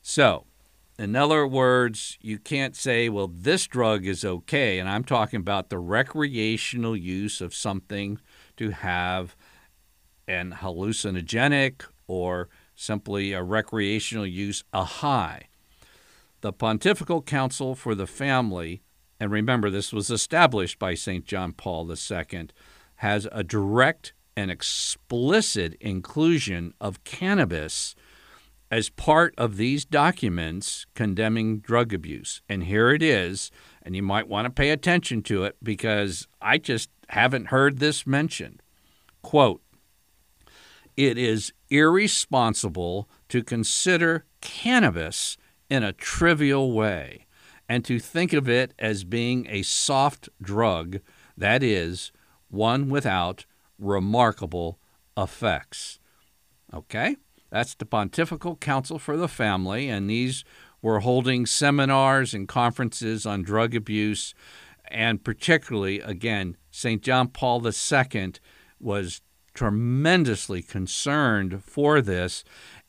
So, 0.02 0.46
in 0.98 1.16
other 1.16 1.48
words, 1.48 2.18
you 2.22 2.38
can't 2.38 2.76
say, 2.76 3.10
well, 3.10 3.32
this 3.34 3.66
drug 3.68 4.06
is 4.06 4.24
okay. 4.24 4.80
And 4.80 4.90
I'm 4.90 5.04
talking 5.04 5.40
about 5.40 5.70
the 5.70 5.80
recreational 5.80 6.96
use 6.96 7.42
of 7.42 7.56
something 7.56 8.20
to 8.58 8.72
have 8.72 9.36
an 10.32 10.58
hallucinogenic 10.62 11.84
or 12.08 12.48
simply 12.76 13.34
a 13.34 13.44
recreational 13.44 14.26
use, 14.26 14.64
a 14.74 14.84
high. 14.84 15.48
The 16.42 16.54
Pontifical 16.54 17.22
Council 17.22 17.76
for 17.76 17.94
the 17.94 18.08
Family, 18.08 18.82
and 19.20 19.30
remember 19.30 19.70
this 19.70 19.94
was 19.94 20.10
established 20.10 20.80
by 20.80 20.96
St. 20.96 21.26
John 21.26 21.52
Paul 21.54 21.92
II, 21.92 22.48
has 22.96 23.28
a 23.32 23.44
direct 23.44 24.14
and 24.36 24.50
explicit 24.50 25.76
inclusion 25.82 26.74
of 26.80 27.04
cannabis 27.04 27.94
as 28.72 28.90
part 28.90 29.34
of 29.38 29.58
these 29.58 29.84
documents 29.84 30.86
condemning 30.96 31.60
drug 31.60 31.94
abuse. 31.94 32.42
And 32.48 32.64
here 32.64 32.90
it 32.92 33.04
is, 33.04 33.52
and 33.84 33.96
you 33.96 34.02
might 34.02 34.30
want 34.30 34.46
to 34.46 34.50
pay 34.50 34.70
attention 34.70 35.24
to 35.24 35.44
it 35.44 35.58
because 35.62 36.26
I 36.42 36.58
just 36.58 36.90
haven't 37.10 37.48
heard 37.48 37.80
this 37.80 38.08
mentioned. 38.08 38.64
Quote, 39.22 39.62
it 40.98 41.18
is 41.18 41.54
irresponsible 41.70 43.10
to 43.30 43.44
consider 43.44 44.26
cannabis 44.42 45.38
in 45.70 45.84
a 45.84 45.94
trivial 45.94 46.72
way 46.74 47.26
and 47.70 47.86
to 47.86 48.00
think 48.00 48.34
of 48.34 48.50
it 48.50 48.74
as 48.78 49.06
being 49.06 49.48
a 49.50 49.62
soft 49.62 50.28
drug, 50.42 51.00
that 51.38 51.64
is, 51.64 52.12
one 52.50 52.90
without 52.90 53.46
remarkable 53.80 54.78
effects. 55.18 56.00
Okay? 56.74 57.16
That's 57.50 57.76
the 57.76 57.86
Pontifical 57.86 58.58
Council 58.58 59.00
for 59.00 59.16
the 59.16 59.30
Family, 59.30 59.88
and 59.88 60.10
these 60.10 60.44
were 60.82 61.00
holding 61.00 61.46
seminars 61.46 62.34
and 62.34 62.48
conferences 62.48 63.26
on 63.26 63.44
drug 63.44 63.76
abuse, 63.76 64.34
and 64.90 65.24
particularly, 65.24 66.00
again, 66.00 66.58
St. 66.72 67.02
John 67.02 67.30
Paul 67.30 67.66
II 67.66 68.34
was 68.80 69.22
tremendously 69.62 70.64
concerned 70.64 71.64
for 71.64 72.02
this 72.02 72.44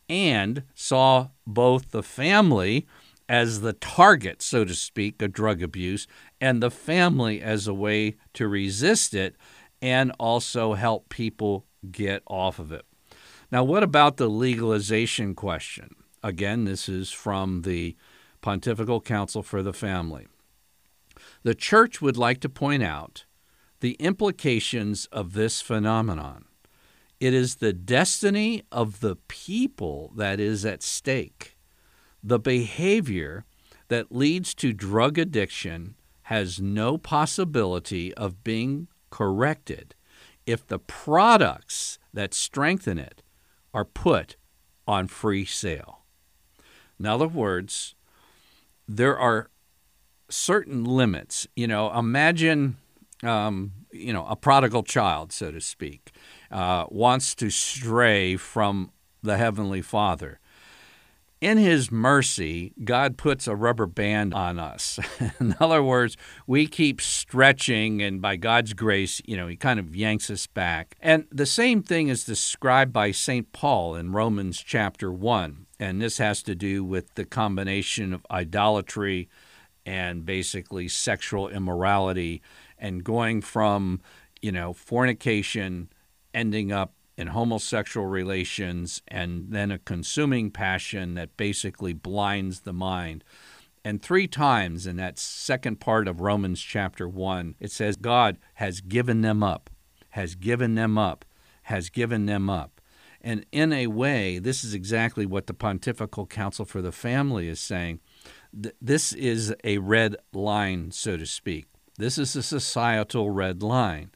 and 0.09 0.63
saw 0.75 1.29
both 1.47 1.91
the 1.91 2.03
family 2.03 2.87
as 3.29 3.61
the 3.61 3.75
target, 3.75 4.41
so 4.41 4.65
to 4.65 4.75
speak, 4.75 5.19
of 5.19 5.35
drug 5.35 5.63
abuse, 5.63 6.07
and 6.41 6.63
the 6.63 6.71
family 6.71 7.43
as 7.43 7.69
a 7.69 7.75
way 7.75 8.15
to 8.33 8.49
resist 8.49 9.13
it 9.13 9.37
and 9.83 10.13
also 10.19 10.73
help 10.73 11.11
people 11.11 11.67
get 11.91 12.23
off 12.27 12.59
of 12.59 12.73
it. 12.73 12.87
Now, 13.51 13.63
what 13.65 13.83
about 13.83 14.17
the 14.17 14.31
legalization 14.31 15.35
question? 15.35 15.91
Again, 16.23 16.65
this 16.65 16.89
is 16.89 17.11
from 17.11 17.63
the 17.63 17.97
Pontifical 18.41 19.03
Council 19.03 19.43
for 19.43 19.63
the 19.63 19.75
Family. 19.75 20.27
The 21.43 21.55
Church 21.55 22.01
would 22.01 22.17
like 22.17 22.41
to 22.41 22.49
point 22.49 22.83
out 22.83 23.27
the 23.81 23.93
implications 24.01 25.05
of 25.13 25.35
this 25.35 25.61
phenomenon. 25.61 26.47
It 27.23 27.35
is 27.35 27.55
the 27.55 27.73
destiny 27.73 28.65
of 28.73 28.99
the 28.99 29.15
people 29.15 30.13
that 30.17 30.41
is 30.41 30.65
at 30.65 30.83
stake. 30.83 31.57
The 32.21 32.41
behavior 32.41 33.45
that 33.87 34.11
leads 34.11 34.55
to 34.55 34.73
drug 34.73 35.19
addiction 35.19 35.95
has 36.23 36.61
no 36.61 36.99
possibility 36.99 38.13
of 38.15 38.43
being 38.43 38.89
corrected 39.11 39.95
if 40.47 40.67
the 40.67 40.81
products 40.81 42.01
that 42.13 42.35
strengthen 42.35 42.99
it 42.99 43.23
are 43.73 43.85
put 43.85 44.35
on 44.89 45.07
free 45.07 45.45
sale. 45.45 46.01
In 46.99 47.07
other 47.07 47.29
words, 47.29 47.95
there 48.89 49.17
are 49.17 49.49
certain 50.29 50.85
limits. 50.85 51.47
You 51.55 51.69
know, 51.69 51.97
imagine, 51.97 52.79
um, 53.23 53.75
you 53.93 54.13
know, 54.13 54.27
a 54.27 54.35
prodigal 54.35 54.83
child, 54.83 55.31
so 55.33 55.53
to 55.53 55.61
speak 55.61 56.12
uh, 56.53 56.87
wants 56.91 57.35
to 57.37 57.51
stray 57.51 58.37
from 58.37 58.93
the 59.23 59.39
Heavenly 59.39 59.83
Father. 59.83 60.39
In 61.41 61.59
His 61.59 61.91
mercy, 61.91 62.73
God 62.85 63.17
puts 63.17 63.49
a 63.49 63.57
rubber 63.57 63.87
band 63.87 64.33
on 64.33 64.61
us. 64.61 65.01
in 65.41 65.57
other 65.59 65.83
words, 65.83 66.17
we 66.47 66.69
keep 66.69 67.01
stretching, 67.01 68.01
and 68.01 68.23
by 68.23 68.37
God's 68.37 68.75
grace, 68.75 69.21
you 69.27 69.37
know, 69.37 69.49
He 69.49 69.57
kind 69.57 69.81
of 69.81 69.97
yanks 69.97 70.31
us 70.31 70.47
back. 70.47 70.95
And 71.01 71.27
the 71.33 71.47
same 71.47 71.83
thing 71.83 72.07
is 72.07 72.25
described 72.25 72.93
by 72.93 73.11
St. 73.11 73.51
Paul 73.51 73.97
in 73.97 74.13
Romans 74.13 74.63
chapter 74.63 75.11
1. 75.11 75.67
And 75.81 76.01
this 76.01 76.19
has 76.19 76.45
to 76.45 76.55
do 76.55 76.85
with 76.85 77.13
the 77.17 77.25
combination 77.25 78.13
of 78.13 78.25
idolatry 78.31 79.29
and 79.85 80.25
basically 80.25 80.87
sexual 80.87 81.49
immorality 81.49 82.41
and 82.79 83.03
going 83.03 83.41
from, 83.41 84.01
you 84.41 84.53
know, 84.53 84.73
fornication 84.73 85.89
ending 86.35 86.73
up 86.73 86.95
in 87.17 87.29
homosexual 87.29 88.07
relations 88.07 89.03
and 89.09 89.47
then 89.51 89.71
a 89.71 89.79
consuming 89.79 90.51
passion 90.51 91.15
that 91.15 91.37
basically 91.37 91.93
blinds 91.93 92.61
the 92.61 92.73
mind. 92.73 93.23
And 93.85 94.01
three 94.01 94.29
times 94.29 94.87
in 94.87 94.97
that 94.97 95.19
second 95.19 95.81
part 95.81 96.09
of 96.09 96.21
Romans 96.21 96.61
chapter 96.61 97.09
1, 97.09 97.57
it 97.61 97.73
says, 97.73 97.97
God 97.97 98.39
has 98.55 98.81
given 98.81 99.23
them 99.23 99.43
up, 99.43 99.71
has 100.11 100.35
given 100.35 100.75
them 100.75 100.97
up, 100.97 101.25
has 101.65 101.91
given 101.91 102.27
them 102.27 102.49
up. 102.49 102.81
And 103.21 103.47
in 103.53 103.73
a 103.73 103.89
way, 103.89 104.39
this 104.39 104.65
is 104.65 104.75
exactly 104.75 105.27
what 105.27 105.47
the 105.47 105.55
Pontifical 105.55 106.27
Council 106.27 106.65
for 106.65 106.83
the 106.83 106.93
Family 106.93 107.49
is 107.49 107.61
saying. 107.61 108.01
This 108.53 109.13
is 109.13 109.55
a 109.65 109.79
red 109.79 110.17
line, 110.33 110.91
so 110.91 111.17
to 111.17 111.27
speak. 111.27 111.67
This 111.99 112.19
is 112.19 112.35
a 112.35 112.43
societal 112.43 113.31
red 113.31 113.63
line 113.63 114.11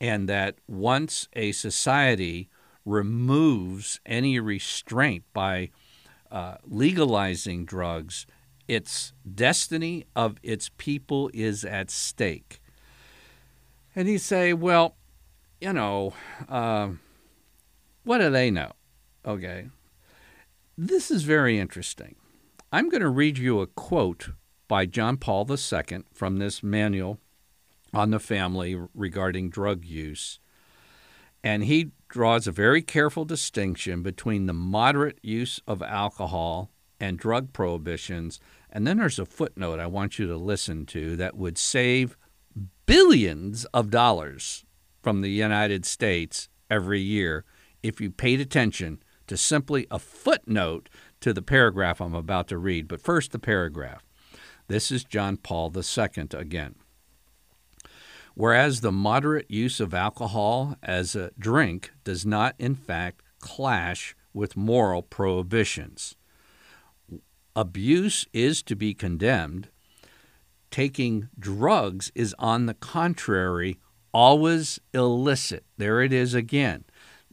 and 0.00 0.28
that 0.28 0.56
once 0.66 1.28
a 1.34 1.52
society 1.52 2.48
removes 2.84 4.00
any 4.06 4.38
restraint 4.38 5.24
by 5.32 5.70
uh, 6.30 6.56
legalizing 6.64 7.64
drugs, 7.64 8.26
its 8.68 9.12
destiny 9.34 10.04
of 10.14 10.36
its 10.42 10.70
people 10.76 11.30
is 11.32 11.64
at 11.64 11.90
stake. 11.90 12.60
And 13.94 14.08
you 14.08 14.18
say, 14.18 14.52
well, 14.52 14.96
you 15.60 15.72
know, 15.72 16.14
uh, 16.48 16.90
what 18.04 18.18
do 18.18 18.30
they 18.30 18.50
know? 18.50 18.72
Okay. 19.24 19.68
This 20.76 21.10
is 21.10 21.22
very 21.22 21.58
interesting. 21.58 22.16
I'm 22.72 22.88
going 22.88 23.02
to 23.02 23.08
read 23.08 23.38
you 23.38 23.60
a 23.60 23.66
quote 23.66 24.30
by 24.68 24.84
John 24.84 25.16
Paul 25.16 25.46
II 25.50 26.04
from 26.12 26.36
this 26.36 26.62
manual 26.62 27.18
on 27.92 28.10
the 28.10 28.20
family 28.20 28.78
regarding 28.94 29.50
drug 29.50 29.84
use. 29.84 30.38
And 31.42 31.64
he 31.64 31.92
draws 32.08 32.46
a 32.46 32.52
very 32.52 32.82
careful 32.82 33.24
distinction 33.24 34.02
between 34.02 34.46
the 34.46 34.52
moderate 34.52 35.18
use 35.22 35.60
of 35.66 35.82
alcohol 35.82 36.70
and 36.98 37.18
drug 37.18 37.52
prohibitions. 37.52 38.40
And 38.70 38.86
then 38.86 38.98
there's 38.98 39.18
a 39.18 39.26
footnote 39.26 39.78
I 39.78 39.86
want 39.86 40.18
you 40.18 40.26
to 40.26 40.36
listen 40.36 40.86
to 40.86 41.16
that 41.16 41.36
would 41.36 41.58
save 41.58 42.16
billions 42.86 43.64
of 43.66 43.90
dollars 43.90 44.64
from 45.02 45.20
the 45.20 45.30
United 45.30 45.84
States 45.84 46.48
every 46.70 47.00
year 47.00 47.44
if 47.82 48.00
you 48.00 48.10
paid 48.10 48.40
attention 48.40 49.02
to 49.26 49.36
simply 49.36 49.86
a 49.90 49.98
footnote 49.98 50.88
to 51.20 51.32
the 51.32 51.42
paragraph 51.42 52.00
I'm 52.00 52.14
about 52.14 52.48
to 52.48 52.58
read. 52.58 52.88
But 52.88 53.00
first, 53.00 53.32
the 53.32 53.38
paragraph. 53.38 54.02
This 54.68 54.90
is 54.90 55.04
John 55.04 55.36
Paul 55.36 55.72
II 55.76 56.26
again. 56.32 56.74
Whereas 58.38 58.82
the 58.82 58.92
moderate 58.92 59.50
use 59.50 59.80
of 59.80 59.94
alcohol 59.94 60.76
as 60.82 61.16
a 61.16 61.30
drink 61.38 61.92
does 62.04 62.26
not, 62.26 62.54
in 62.58 62.74
fact, 62.74 63.22
clash 63.40 64.14
with 64.34 64.58
moral 64.58 65.00
prohibitions. 65.00 66.16
abuse 67.56 68.26
is 68.34 68.62
to 68.62 68.76
be 68.76 68.92
condemned. 68.92 69.70
Taking 70.70 71.30
drugs 71.38 72.12
is, 72.14 72.34
on 72.38 72.66
the 72.66 72.74
contrary, 72.74 73.78
always 74.12 74.78
illicit. 74.92 75.64
There 75.78 76.02
it 76.02 76.12
is 76.12 76.34
again. 76.34 76.84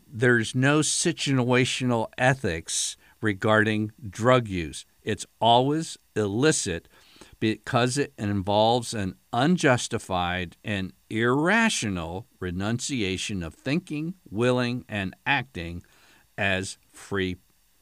There's 0.07 0.55
no 0.55 0.79
situational 0.79 2.07
ethics 2.17 2.95
regarding 3.19 3.91
drug 4.09 4.47
use. 4.47 4.85
It's 5.01 5.25
always 5.41 5.97
illicit 6.15 6.87
because 7.43 7.97
it 7.97 8.13
involves 8.17 8.93
an 8.93 9.13
unjustified 9.33 10.55
and 10.63 10.93
irrational 11.09 12.25
renunciation 12.39 13.43
of 13.43 13.53
thinking, 13.53 14.13
willing, 14.31 14.85
and 14.87 15.13
acting 15.25 15.83
as 16.37 16.77
free 16.89 17.35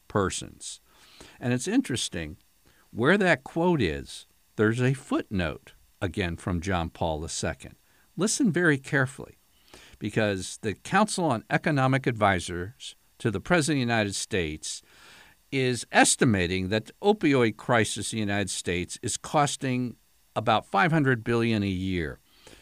persons. 0.08 0.80
And 1.38 1.52
it's 1.52 1.68
interesting 1.68 2.38
where 2.90 3.16
that 3.16 3.44
quote 3.44 3.80
is, 3.80 4.26
there's 4.56 4.82
a 4.82 4.94
footnote 4.94 5.74
again 6.00 6.36
from 6.36 6.60
John 6.60 6.90
Paul 6.90 7.22
II. 7.22 7.70
Listen 8.16 8.50
very 8.50 8.78
carefully 8.78 9.38
because 10.00 10.58
the 10.62 10.74
Council 10.74 11.26
on 11.26 11.44
Economic 11.48 12.08
Advisors 12.08 12.96
to 13.20 13.30
the 13.30 13.38
President 13.38 13.76
of 13.80 13.86
the 13.86 13.92
United 13.92 14.16
States 14.16 14.82
is 15.52 15.86
estimating 15.92 16.68
that 16.70 16.86
the 16.86 16.92
opioid 17.02 17.56
crisis 17.56 18.12
in 18.12 18.16
the 18.16 18.20
United 18.20 18.50
States 18.50 18.98
is 19.02 19.16
costing 19.16 19.96
about 20.34 20.66
500 20.66 21.22
billion 21.22 21.62
a 21.62 21.66
year 21.66 22.18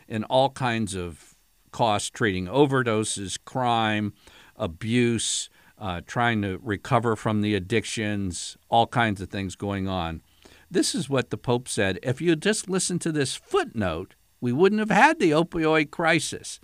in 0.08 0.24
all 0.24 0.50
kinds 0.50 0.94
of 0.94 1.36
costs 1.70 2.10
treating 2.10 2.46
overdoses, 2.46 3.38
crime, 3.44 4.12
abuse, 4.56 5.48
uh, 5.78 6.00
trying 6.06 6.42
to 6.42 6.58
recover 6.62 7.14
from 7.14 7.40
the 7.40 7.54
addictions, 7.54 8.56
all 8.68 8.88
kinds 8.88 9.20
of 9.20 9.30
things 9.30 9.54
going 9.54 9.88
on. 9.88 10.20
This 10.70 10.94
is 10.94 11.08
what 11.08 11.30
the 11.30 11.38
Pope 11.38 11.68
said. 11.68 11.98
If 12.02 12.20
you 12.20 12.36
just 12.36 12.68
listen 12.68 12.98
to 13.00 13.12
this 13.12 13.34
footnote, 13.34 14.14
we 14.40 14.52
wouldn't 14.52 14.80
have 14.80 14.90
had 14.90 15.18
the 15.18 15.30
opioid 15.30 15.90
crisis. 15.90 16.60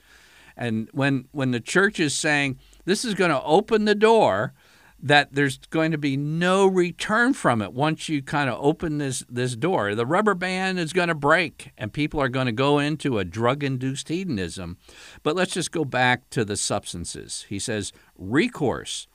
And 0.57 0.89
when 0.93 1.29
when 1.33 1.51
the 1.51 1.61
church 1.61 2.01
is 2.01 2.15
saying 2.15 2.59
this 2.85 3.05
is 3.05 3.15
going 3.15 3.31
to 3.31 3.43
open 3.43 3.85
the 3.85 3.95
door 3.95 4.55
that 4.99 5.35
there's 5.35 5.59
going 5.71 5.93
to 5.93 5.99
be 5.99 6.17
no 6.17 6.67
return 6.67 7.35
from 7.35 7.61
it 7.61 7.73
once 7.73 8.09
you 8.09 8.23
kind 8.23 8.49
of 8.49 8.59
open 8.61 8.99
this 8.99 9.23
this 9.29 9.55
door. 9.55 9.95
The 9.95 10.07
rubber 10.07 10.35
band 10.35 10.79
is 10.79 10.93
going 10.93 11.09
to 11.09 11.15
break 11.15 11.73
and 11.77 11.93
people 11.93 12.21
are 12.21 12.29
going 12.29 12.47
to 12.47 12.53
go 12.53 12.79
into 12.79 13.19
a 13.19 13.25
drug-induced 13.25 14.09
hedonism. 14.09 14.79
But 15.23 15.37
let's 15.37 15.53
just 15.53 15.73
go 15.73 15.85
back 15.85 16.29
to 16.31 16.45
the 16.45 16.57
substances. 16.57 17.45
He 17.49 17.59
says 17.59 17.93
recourse 18.17 19.07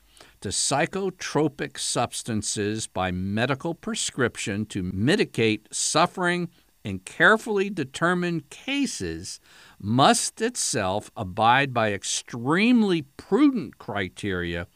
to 0.41 0.49
psychotropic 0.49 1.77
substances 1.79 2.87
by 2.87 3.11
medical 3.11 3.73
prescription 3.73 4.65
to 4.67 4.83
mitigate 4.83 5.67
suffering 5.71 6.49
in 6.83 6.99
carefully 6.99 7.69
determined 7.69 8.49
cases 8.49 9.39
must 9.79 10.41
itself 10.41 11.11
abide 11.15 11.73
by 11.73 11.91
extremely 11.91 13.03
prudent 13.17 13.77
criteria 13.77 14.67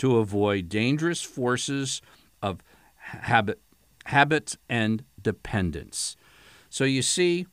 to 0.00 0.16
avoid 0.16 0.70
dangerous 0.70 1.20
forces 1.20 2.00
of 2.40 2.62
habit, 2.94 3.60
habit 4.06 4.56
and 4.66 5.04
dependence. 5.20 6.16
So 6.70 6.84
you 6.84 7.02
see, 7.02 7.46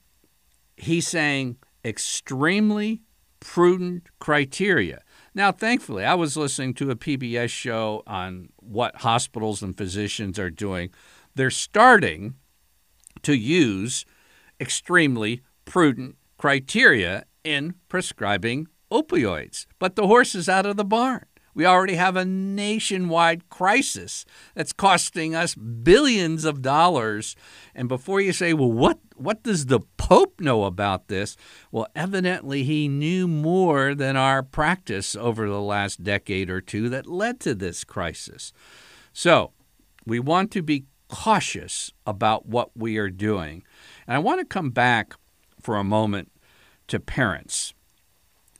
he's 0.77 1.05
saying 1.09 1.57
extremely 1.83 3.01
prudent 3.41 4.07
criteria. 4.19 5.01
Now, 5.35 5.51
thankfully, 5.51 6.05
I 6.05 6.13
was 6.13 6.37
listening 6.37 6.73
to 6.75 6.89
a 6.89 6.95
PBS 6.95 7.49
show 7.49 8.01
on 8.07 8.47
what 8.55 9.01
hospitals 9.01 9.61
and 9.61 9.77
physicians 9.77 10.39
are 10.39 10.49
doing. 10.49 10.89
They're 11.35 11.51
starting 11.51 12.35
to 13.23 13.33
use 13.33 14.05
extremely 14.57 15.41
prudent 15.65 16.15
criteria 16.37 17.25
in 17.43 17.75
prescribing 17.89 18.69
opioids. 18.89 19.65
But 19.79 19.97
the 19.97 20.07
horse 20.07 20.33
is 20.33 20.47
out 20.47 20.65
of 20.65 20.77
the 20.77 20.85
barn. 20.85 21.25
We 21.57 21.65
already 21.65 21.95
have 21.95 22.15
a 22.15 22.23
nationwide 22.23 23.49
crisis 23.49 24.25
that's 24.53 24.73
costing 24.73 25.33
us 25.33 25.55
billions 25.55 26.45
of 26.45 26.61
dollars. 26.61 27.35
And 27.73 27.89
before 27.89 28.21
you 28.21 28.31
say, 28.31 28.53
well, 28.53 28.71
what, 28.71 28.99
what 29.15 29.41
does 29.41 29.65
the 29.65 29.79
Pope 29.97 30.39
know 30.39 30.65
about 30.65 31.07
this? 31.07 31.35
Well, 31.71 31.87
evidently 31.95 32.61
he 32.61 32.87
knew 32.87 33.27
more 33.27 33.95
than 33.95 34.15
our 34.15 34.43
practice 34.43 35.15
over 35.15 35.49
the 35.49 35.59
last 35.59 36.03
decade 36.03 36.51
or 36.51 36.61
two 36.61 36.89
that 36.89 37.07
led 37.07 37.39
to 37.39 37.55
this 37.55 37.83
crisis. 37.83 38.53
So 39.11 39.51
we 40.05 40.19
want 40.19 40.51
to 40.51 40.61
be 40.61 40.85
cautious 41.09 41.91
about 42.05 42.45
what 42.45 42.77
we 42.77 42.97
are 42.97 43.09
doing. 43.09 43.63
And 44.05 44.15
I 44.15 44.19
want 44.19 44.41
to 44.41 44.45
come 44.45 44.69
back 44.69 45.15
for 45.59 45.75
a 45.75 45.83
moment 45.83 46.31
to 46.89 46.99
parents 46.99 47.73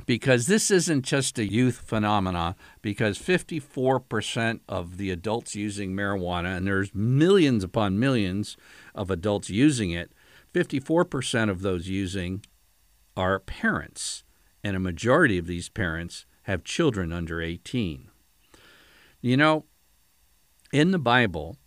because 0.07 0.47
this 0.47 0.71
isn't 0.71 1.03
just 1.03 1.37
a 1.37 1.45
youth 1.45 1.83
phenomenon 1.85 2.55
because 2.81 3.19
54% 3.19 4.61
of 4.67 4.97
the 4.97 5.11
adults 5.11 5.53
using 5.53 5.93
marijuana 5.93 6.57
and 6.57 6.65
there's 6.65 6.95
millions 6.95 7.63
upon 7.63 7.99
millions 7.99 8.57
of 8.95 9.11
adults 9.11 9.51
using 9.51 9.91
it 9.91 10.11
54% 10.55 11.51
of 11.51 11.61
those 11.61 11.87
using 11.87 12.43
are 13.15 13.39
parents 13.39 14.23
and 14.63 14.75
a 14.75 14.79
majority 14.79 15.37
of 15.37 15.45
these 15.45 15.69
parents 15.69 16.25
have 16.43 16.63
children 16.63 17.11
under 17.11 17.41
18 17.41 18.09
you 19.21 19.37
know 19.37 19.65
in 20.71 20.91
the 20.91 20.99
bible 20.99 21.57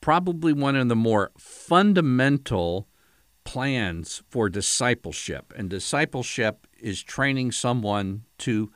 probably 0.00 0.52
one 0.52 0.74
of 0.74 0.88
the 0.88 0.96
more 0.96 1.30
fundamental 1.38 2.88
plans 3.44 4.22
for 4.28 4.48
discipleship 4.48 5.52
and 5.56 5.70
discipleship 5.70 6.66
is 6.80 7.02
training 7.02 7.52
someone 7.52 8.24
to 8.38 8.72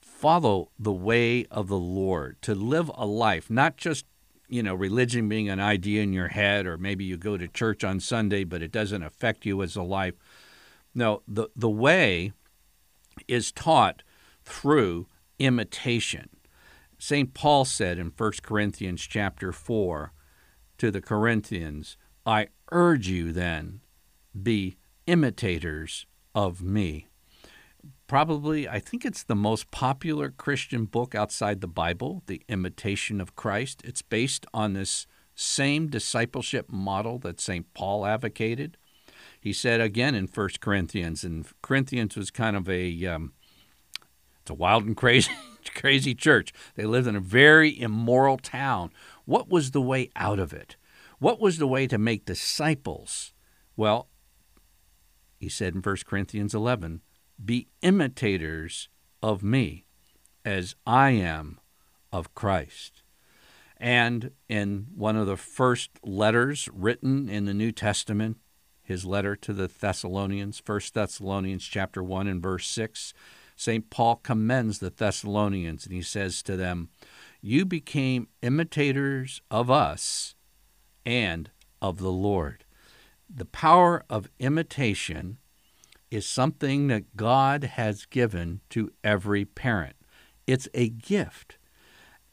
follow 0.00 0.70
the 0.78 0.92
way 0.92 1.44
of 1.46 1.68
the 1.68 1.78
Lord, 1.78 2.40
to 2.42 2.54
live 2.54 2.90
a 2.94 3.06
life, 3.06 3.50
not 3.50 3.76
just 3.76 4.04
you 4.48 4.62
know 4.62 4.74
religion 4.74 5.28
being 5.28 5.48
an 5.48 5.60
idea 5.60 6.02
in 6.02 6.12
your 6.12 6.28
head 6.28 6.66
or 6.66 6.78
maybe 6.78 7.04
you 7.04 7.16
go 7.16 7.36
to 7.36 7.46
church 7.46 7.84
on 7.84 8.00
Sunday 8.00 8.44
but 8.44 8.62
it 8.62 8.72
doesn't 8.72 9.02
affect 9.02 9.44
you 9.44 9.62
as 9.62 9.76
a 9.76 9.82
life. 9.82 10.14
No, 10.94 11.22
the 11.28 11.48
the 11.54 11.68
way 11.68 12.32
is 13.26 13.52
taught 13.52 14.02
through 14.44 15.06
imitation. 15.38 16.30
St. 16.98 17.32
Paul 17.32 17.64
said 17.64 17.98
in 17.98 18.12
1 18.16 18.32
Corinthians 18.42 19.02
chapter 19.02 19.52
4 19.52 20.12
to 20.78 20.90
the 20.90 21.00
Corinthians, 21.00 21.96
I 22.26 22.48
urge 22.72 23.08
you 23.08 23.32
then 23.32 23.80
be 24.40 24.76
imitators 25.06 26.06
of 26.34 26.60
me 26.62 27.07
probably, 28.08 28.68
I 28.68 28.80
think 28.80 29.04
it's 29.04 29.22
the 29.22 29.36
most 29.36 29.70
popular 29.70 30.30
Christian 30.30 30.86
book 30.86 31.14
outside 31.14 31.60
the 31.60 31.68
Bible, 31.68 32.22
The 32.26 32.42
Imitation 32.48 33.20
of 33.20 33.36
Christ. 33.36 33.82
It's 33.84 34.02
based 34.02 34.46
on 34.52 34.72
this 34.72 35.06
same 35.36 35.86
discipleship 35.86 36.68
model 36.68 37.18
that 37.20 37.40
St. 37.40 37.72
Paul 37.74 38.04
advocated. 38.04 38.76
He 39.40 39.52
said 39.52 39.80
again 39.80 40.16
in 40.16 40.26
1 40.26 40.48
Corinthians, 40.60 41.22
and 41.22 41.46
Corinthians 41.62 42.16
was 42.16 42.32
kind 42.32 42.56
of 42.56 42.68
a 42.68 43.06
um, 43.06 43.34
it's 44.40 44.50
a 44.50 44.54
wild 44.54 44.84
and 44.84 44.96
crazy 44.96 45.30
crazy 45.74 46.14
church. 46.14 46.52
They 46.74 46.84
lived 46.84 47.06
in 47.06 47.14
a 47.14 47.20
very 47.20 47.78
immoral 47.78 48.38
town. 48.38 48.90
What 49.26 49.48
was 49.48 49.70
the 49.70 49.82
way 49.82 50.10
out 50.16 50.38
of 50.38 50.52
it? 50.52 50.76
What 51.18 51.40
was 51.40 51.58
the 51.58 51.66
way 51.66 51.86
to 51.86 51.98
make 51.98 52.24
disciples? 52.24 53.32
Well, 53.76 54.08
he 55.38 55.48
said 55.48 55.74
in 55.74 55.82
1 55.82 55.96
Corinthians 56.06 56.54
11, 56.54 57.02
be 57.42 57.68
imitators 57.82 58.88
of 59.22 59.42
me 59.42 59.84
as 60.44 60.74
I 60.86 61.10
am 61.10 61.60
of 62.12 62.34
Christ. 62.34 63.02
And 63.76 64.32
in 64.48 64.88
one 64.94 65.16
of 65.16 65.26
the 65.26 65.36
first 65.36 65.90
letters 66.02 66.68
written 66.72 67.28
in 67.28 67.44
the 67.44 67.54
New 67.54 67.70
Testament, 67.70 68.38
his 68.82 69.04
letter 69.04 69.36
to 69.36 69.52
the 69.52 69.68
Thessalonians, 69.68 70.62
1 70.64 70.80
Thessalonians 70.94 71.64
chapter 71.64 72.02
1 72.02 72.26
and 72.26 72.42
verse 72.42 72.66
6, 72.66 73.12
St. 73.54 73.90
Paul 73.90 74.16
commends 74.16 74.78
the 74.78 74.90
Thessalonians 74.90 75.84
and 75.84 75.94
he 75.94 76.02
says 76.02 76.42
to 76.44 76.56
them, 76.56 76.88
You 77.40 77.64
became 77.64 78.28
imitators 78.40 79.42
of 79.50 79.70
us 79.70 80.34
and 81.04 81.50
of 81.82 81.98
the 81.98 82.10
Lord. 82.10 82.64
The 83.28 83.44
power 83.44 84.04
of 84.08 84.30
imitation 84.38 85.38
is 86.10 86.26
something 86.26 86.88
that 86.88 87.16
God 87.16 87.64
has 87.64 88.06
given 88.06 88.60
to 88.70 88.92
every 89.04 89.44
parent. 89.44 89.96
It's 90.46 90.68
a 90.74 90.88
gift. 90.88 91.58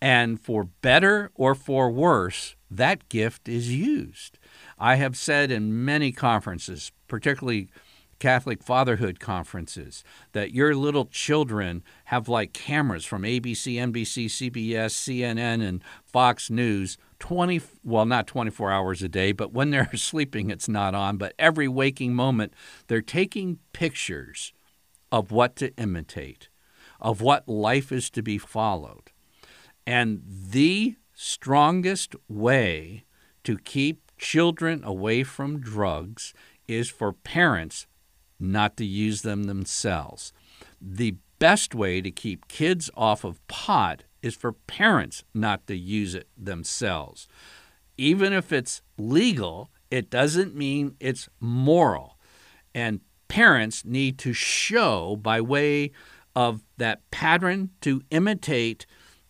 And 0.01 0.39
for 0.39 0.65
better 0.81 1.31
or 1.35 1.55
for 1.55 1.89
worse, 1.89 2.55
that 2.69 3.09
gift 3.09 3.47
is 3.47 3.73
used. 3.73 4.37
I 4.77 4.95
have 4.95 5.17
said 5.17 5.51
in 5.51 5.85
many 5.85 6.11
conferences, 6.11 6.91
particularly 7.07 7.69
Catholic 8.19 8.63
fatherhood 8.63 9.19
conferences, 9.19 10.03
that 10.31 10.51
your 10.51 10.75
little 10.75 11.05
children 11.05 11.83
have 12.05 12.29
like 12.29 12.53
cameras 12.53 13.05
from 13.05 13.23
ABC, 13.23 13.75
NBC, 13.75 14.25
CBS, 14.25 14.93
CNN, 14.93 15.65
and 15.65 15.83
Fox 16.03 16.49
News 16.49 16.97
20, 17.19 17.61
well, 17.83 18.05
not 18.05 18.27
24 18.27 18.71
hours 18.71 19.01
a 19.01 19.09
day, 19.09 19.31
but 19.31 19.53
when 19.53 19.71
they're 19.71 19.89
sleeping, 19.95 20.49
it's 20.49 20.69
not 20.69 20.93
on. 20.95 21.17
But 21.17 21.33
every 21.39 21.67
waking 21.67 22.13
moment, 22.13 22.53
they're 22.87 23.01
taking 23.01 23.59
pictures 23.73 24.53
of 25.11 25.31
what 25.31 25.55
to 25.57 25.75
imitate, 25.77 26.49
of 26.99 27.21
what 27.21 27.47
life 27.47 27.91
is 27.91 28.09
to 28.11 28.21
be 28.21 28.37
followed. 28.37 29.11
And 29.87 30.21
the 30.25 30.95
strongest 31.13 32.15
way 32.27 33.05
to 33.43 33.57
keep 33.57 34.11
children 34.17 34.83
away 34.83 35.23
from 35.23 35.59
drugs 35.59 36.33
is 36.67 36.89
for 36.89 37.13
parents 37.13 37.85
not 38.39 38.77
to 38.77 38.85
use 38.85 39.21
them 39.21 39.43
themselves. 39.43 40.33
The 40.81 41.15
best 41.39 41.75
way 41.75 42.01
to 42.01 42.11
keep 42.11 42.47
kids 42.47 42.89
off 42.95 43.23
of 43.23 43.45
pot 43.47 44.03
is 44.21 44.35
for 44.35 44.53
parents 44.53 45.23
not 45.33 45.67
to 45.67 45.75
use 45.75 46.15
it 46.15 46.27
themselves. 46.37 47.27
Even 47.97 48.33
if 48.33 48.51
it's 48.51 48.81
legal, 48.97 49.69
it 49.91 50.09
doesn't 50.09 50.55
mean 50.55 50.95
it's 50.99 51.29
moral. 51.39 52.17
And 52.73 53.01
parents 53.27 53.85
need 53.85 54.17
to 54.19 54.33
show 54.33 55.15
by 55.15 55.41
way 55.41 55.91
of 56.35 56.63
that 56.77 57.09
pattern 57.11 57.69
to 57.81 58.01
imitate 58.11 58.85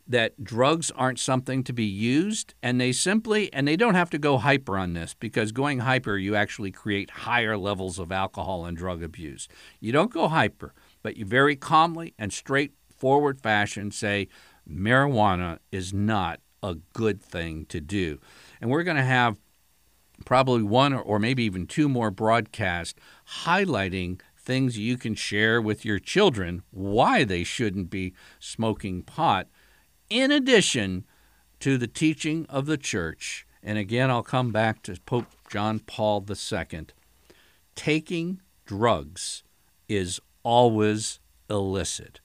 that 0.08 0.44
drugs 0.44 0.92
aren't 0.92 1.20
something 1.20 1.64
to 1.64 1.74
be 1.74 1.86
used 1.86 2.54
and 2.62 2.80
they 2.80 2.92
simply 2.92 3.52
and 3.52 3.68
they 3.68 3.76
don't 3.76 3.96
have 3.96 4.10
to 4.12 4.18
go 4.18 4.38
hyper 4.38 4.78
on 4.78 4.94
this 4.94 5.16
because 5.16 5.52
going 5.52 5.80
hyper 5.80 6.18
you 6.18 6.36
actually 6.36 6.72
create 6.72 7.10
higher 7.10 7.58
levels 7.58 7.98
of 7.98 8.12
alcohol 8.12 8.66
and 8.66 8.78
drug 8.78 9.02
abuse. 9.02 9.48
You 9.80 9.92
don't 9.92 10.12
go 10.12 10.28
hyper 10.28 10.74
but 11.02 11.18
you 11.18 11.26
very 11.26 11.56
calmly 11.56 12.14
and 12.20 12.32
straightforward 12.32 13.42
fashion 13.42 13.92
say 13.92 14.28
marijuana 14.70 15.60
is 15.72 15.94
not 15.94 16.40
a 16.62 16.76
good 16.94 17.22
thing 17.22 17.66
to 17.68 17.80
do. 17.80 18.20
And 18.60 18.70
we're 18.70 18.84
going 18.84 18.98
to 18.98 19.04
have 19.04 19.40
probably 20.24 20.64
one 20.64 20.94
or 20.94 21.20
maybe 21.20 21.44
even 21.44 21.68
two 21.68 21.90
more 21.90 22.10
broadcasts 22.10 23.00
highlighting 23.44 24.20
things 24.38 24.78
you 24.78 24.98
can 24.98 25.16
share 25.16 25.62
with 25.62 25.84
your 25.84 26.00
children 26.00 26.62
why 26.72 27.24
they 27.24 27.44
shouldn't 27.44 27.90
be 27.90 28.14
smoking 28.40 29.02
pot 29.02 29.48
in 30.10 30.32
addition 30.32 31.06
to 31.60 31.78
the 31.78 31.88
teaching 31.88 32.46
of 32.50 32.66
the 32.66 32.78
church, 32.78 33.46
and 33.64 33.78
again 33.78 34.10
I'll 34.10 34.24
come 34.24 34.52
back 34.52 34.82
to 34.84 35.00
Pope 35.06 35.28
John 35.50 35.80
Paul 35.80 36.26
II, 36.30 36.88
taking 37.76 38.42
drugs 38.66 39.44
is 39.88 40.20
always 40.44 41.20
illicit. 41.50 42.20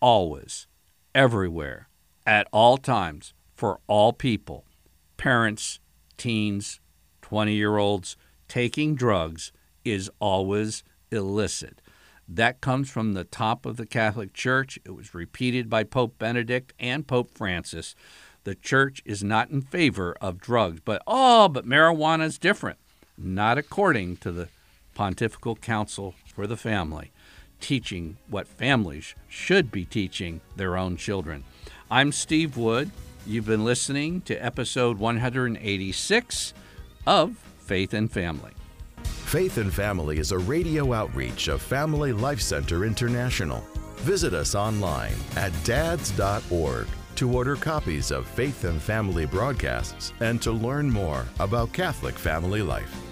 Always. 0.00 0.66
Everywhere. 1.14 1.88
At 2.26 2.46
all 2.52 2.76
times. 2.76 3.34
For 3.54 3.80
all 3.86 4.12
people. 4.12 4.64
Parents, 5.16 5.80
teens, 6.16 6.80
20 7.22 7.52
year 7.52 7.76
olds, 7.76 8.16
taking 8.46 8.94
drugs 8.94 9.52
is 9.84 10.10
always 10.20 10.84
illicit. 11.10 11.80
That 12.28 12.60
comes 12.60 12.90
from 12.90 13.14
the 13.14 13.24
top 13.24 13.64
of 13.64 13.78
the 13.78 13.86
Catholic 13.86 14.34
Church. 14.34 14.78
It 14.84 14.90
was 14.90 15.14
repeated 15.14 15.70
by 15.70 15.84
Pope 15.84 16.18
Benedict 16.18 16.74
and 16.78 17.06
Pope 17.06 17.30
Francis. 17.30 17.94
The 18.44 18.54
church 18.54 19.00
is 19.06 19.24
not 19.24 19.48
in 19.48 19.62
favor 19.62 20.14
of 20.20 20.38
drugs, 20.38 20.80
but 20.84 21.02
oh, 21.06 21.48
but 21.48 21.66
marijuana 21.66 22.24
is 22.24 22.38
different. 22.38 22.78
Not 23.16 23.56
according 23.56 24.18
to 24.18 24.30
the 24.30 24.48
Pontifical 24.94 25.56
Council 25.56 26.14
for 26.34 26.46
the 26.46 26.56
Family, 26.56 27.12
teaching 27.60 28.18
what 28.28 28.46
families 28.46 29.14
should 29.28 29.72
be 29.72 29.86
teaching 29.86 30.42
their 30.54 30.76
own 30.76 30.98
children. 30.98 31.44
I'm 31.90 32.12
Steve 32.12 32.58
Wood. 32.58 32.90
You've 33.26 33.46
been 33.46 33.64
listening 33.64 34.20
to 34.22 34.36
episode 34.36 34.98
186 34.98 36.52
of 37.06 37.36
Faith 37.58 37.94
and 37.94 38.12
Family. 38.12 38.52
Faith 39.28 39.58
and 39.58 39.74
Family 39.74 40.18
is 40.18 40.32
a 40.32 40.38
radio 40.38 40.94
outreach 40.94 41.48
of 41.48 41.60
Family 41.60 42.14
Life 42.14 42.40
Center 42.40 42.86
International. 42.86 43.62
Visit 43.96 44.32
us 44.32 44.54
online 44.54 45.12
at 45.36 45.52
dads.org 45.64 46.86
to 47.16 47.36
order 47.36 47.54
copies 47.54 48.10
of 48.10 48.26
Faith 48.26 48.64
and 48.64 48.80
Family 48.80 49.26
broadcasts 49.26 50.14
and 50.20 50.40
to 50.40 50.50
learn 50.50 50.90
more 50.90 51.26
about 51.40 51.74
Catholic 51.74 52.14
family 52.14 52.62
life. 52.62 53.07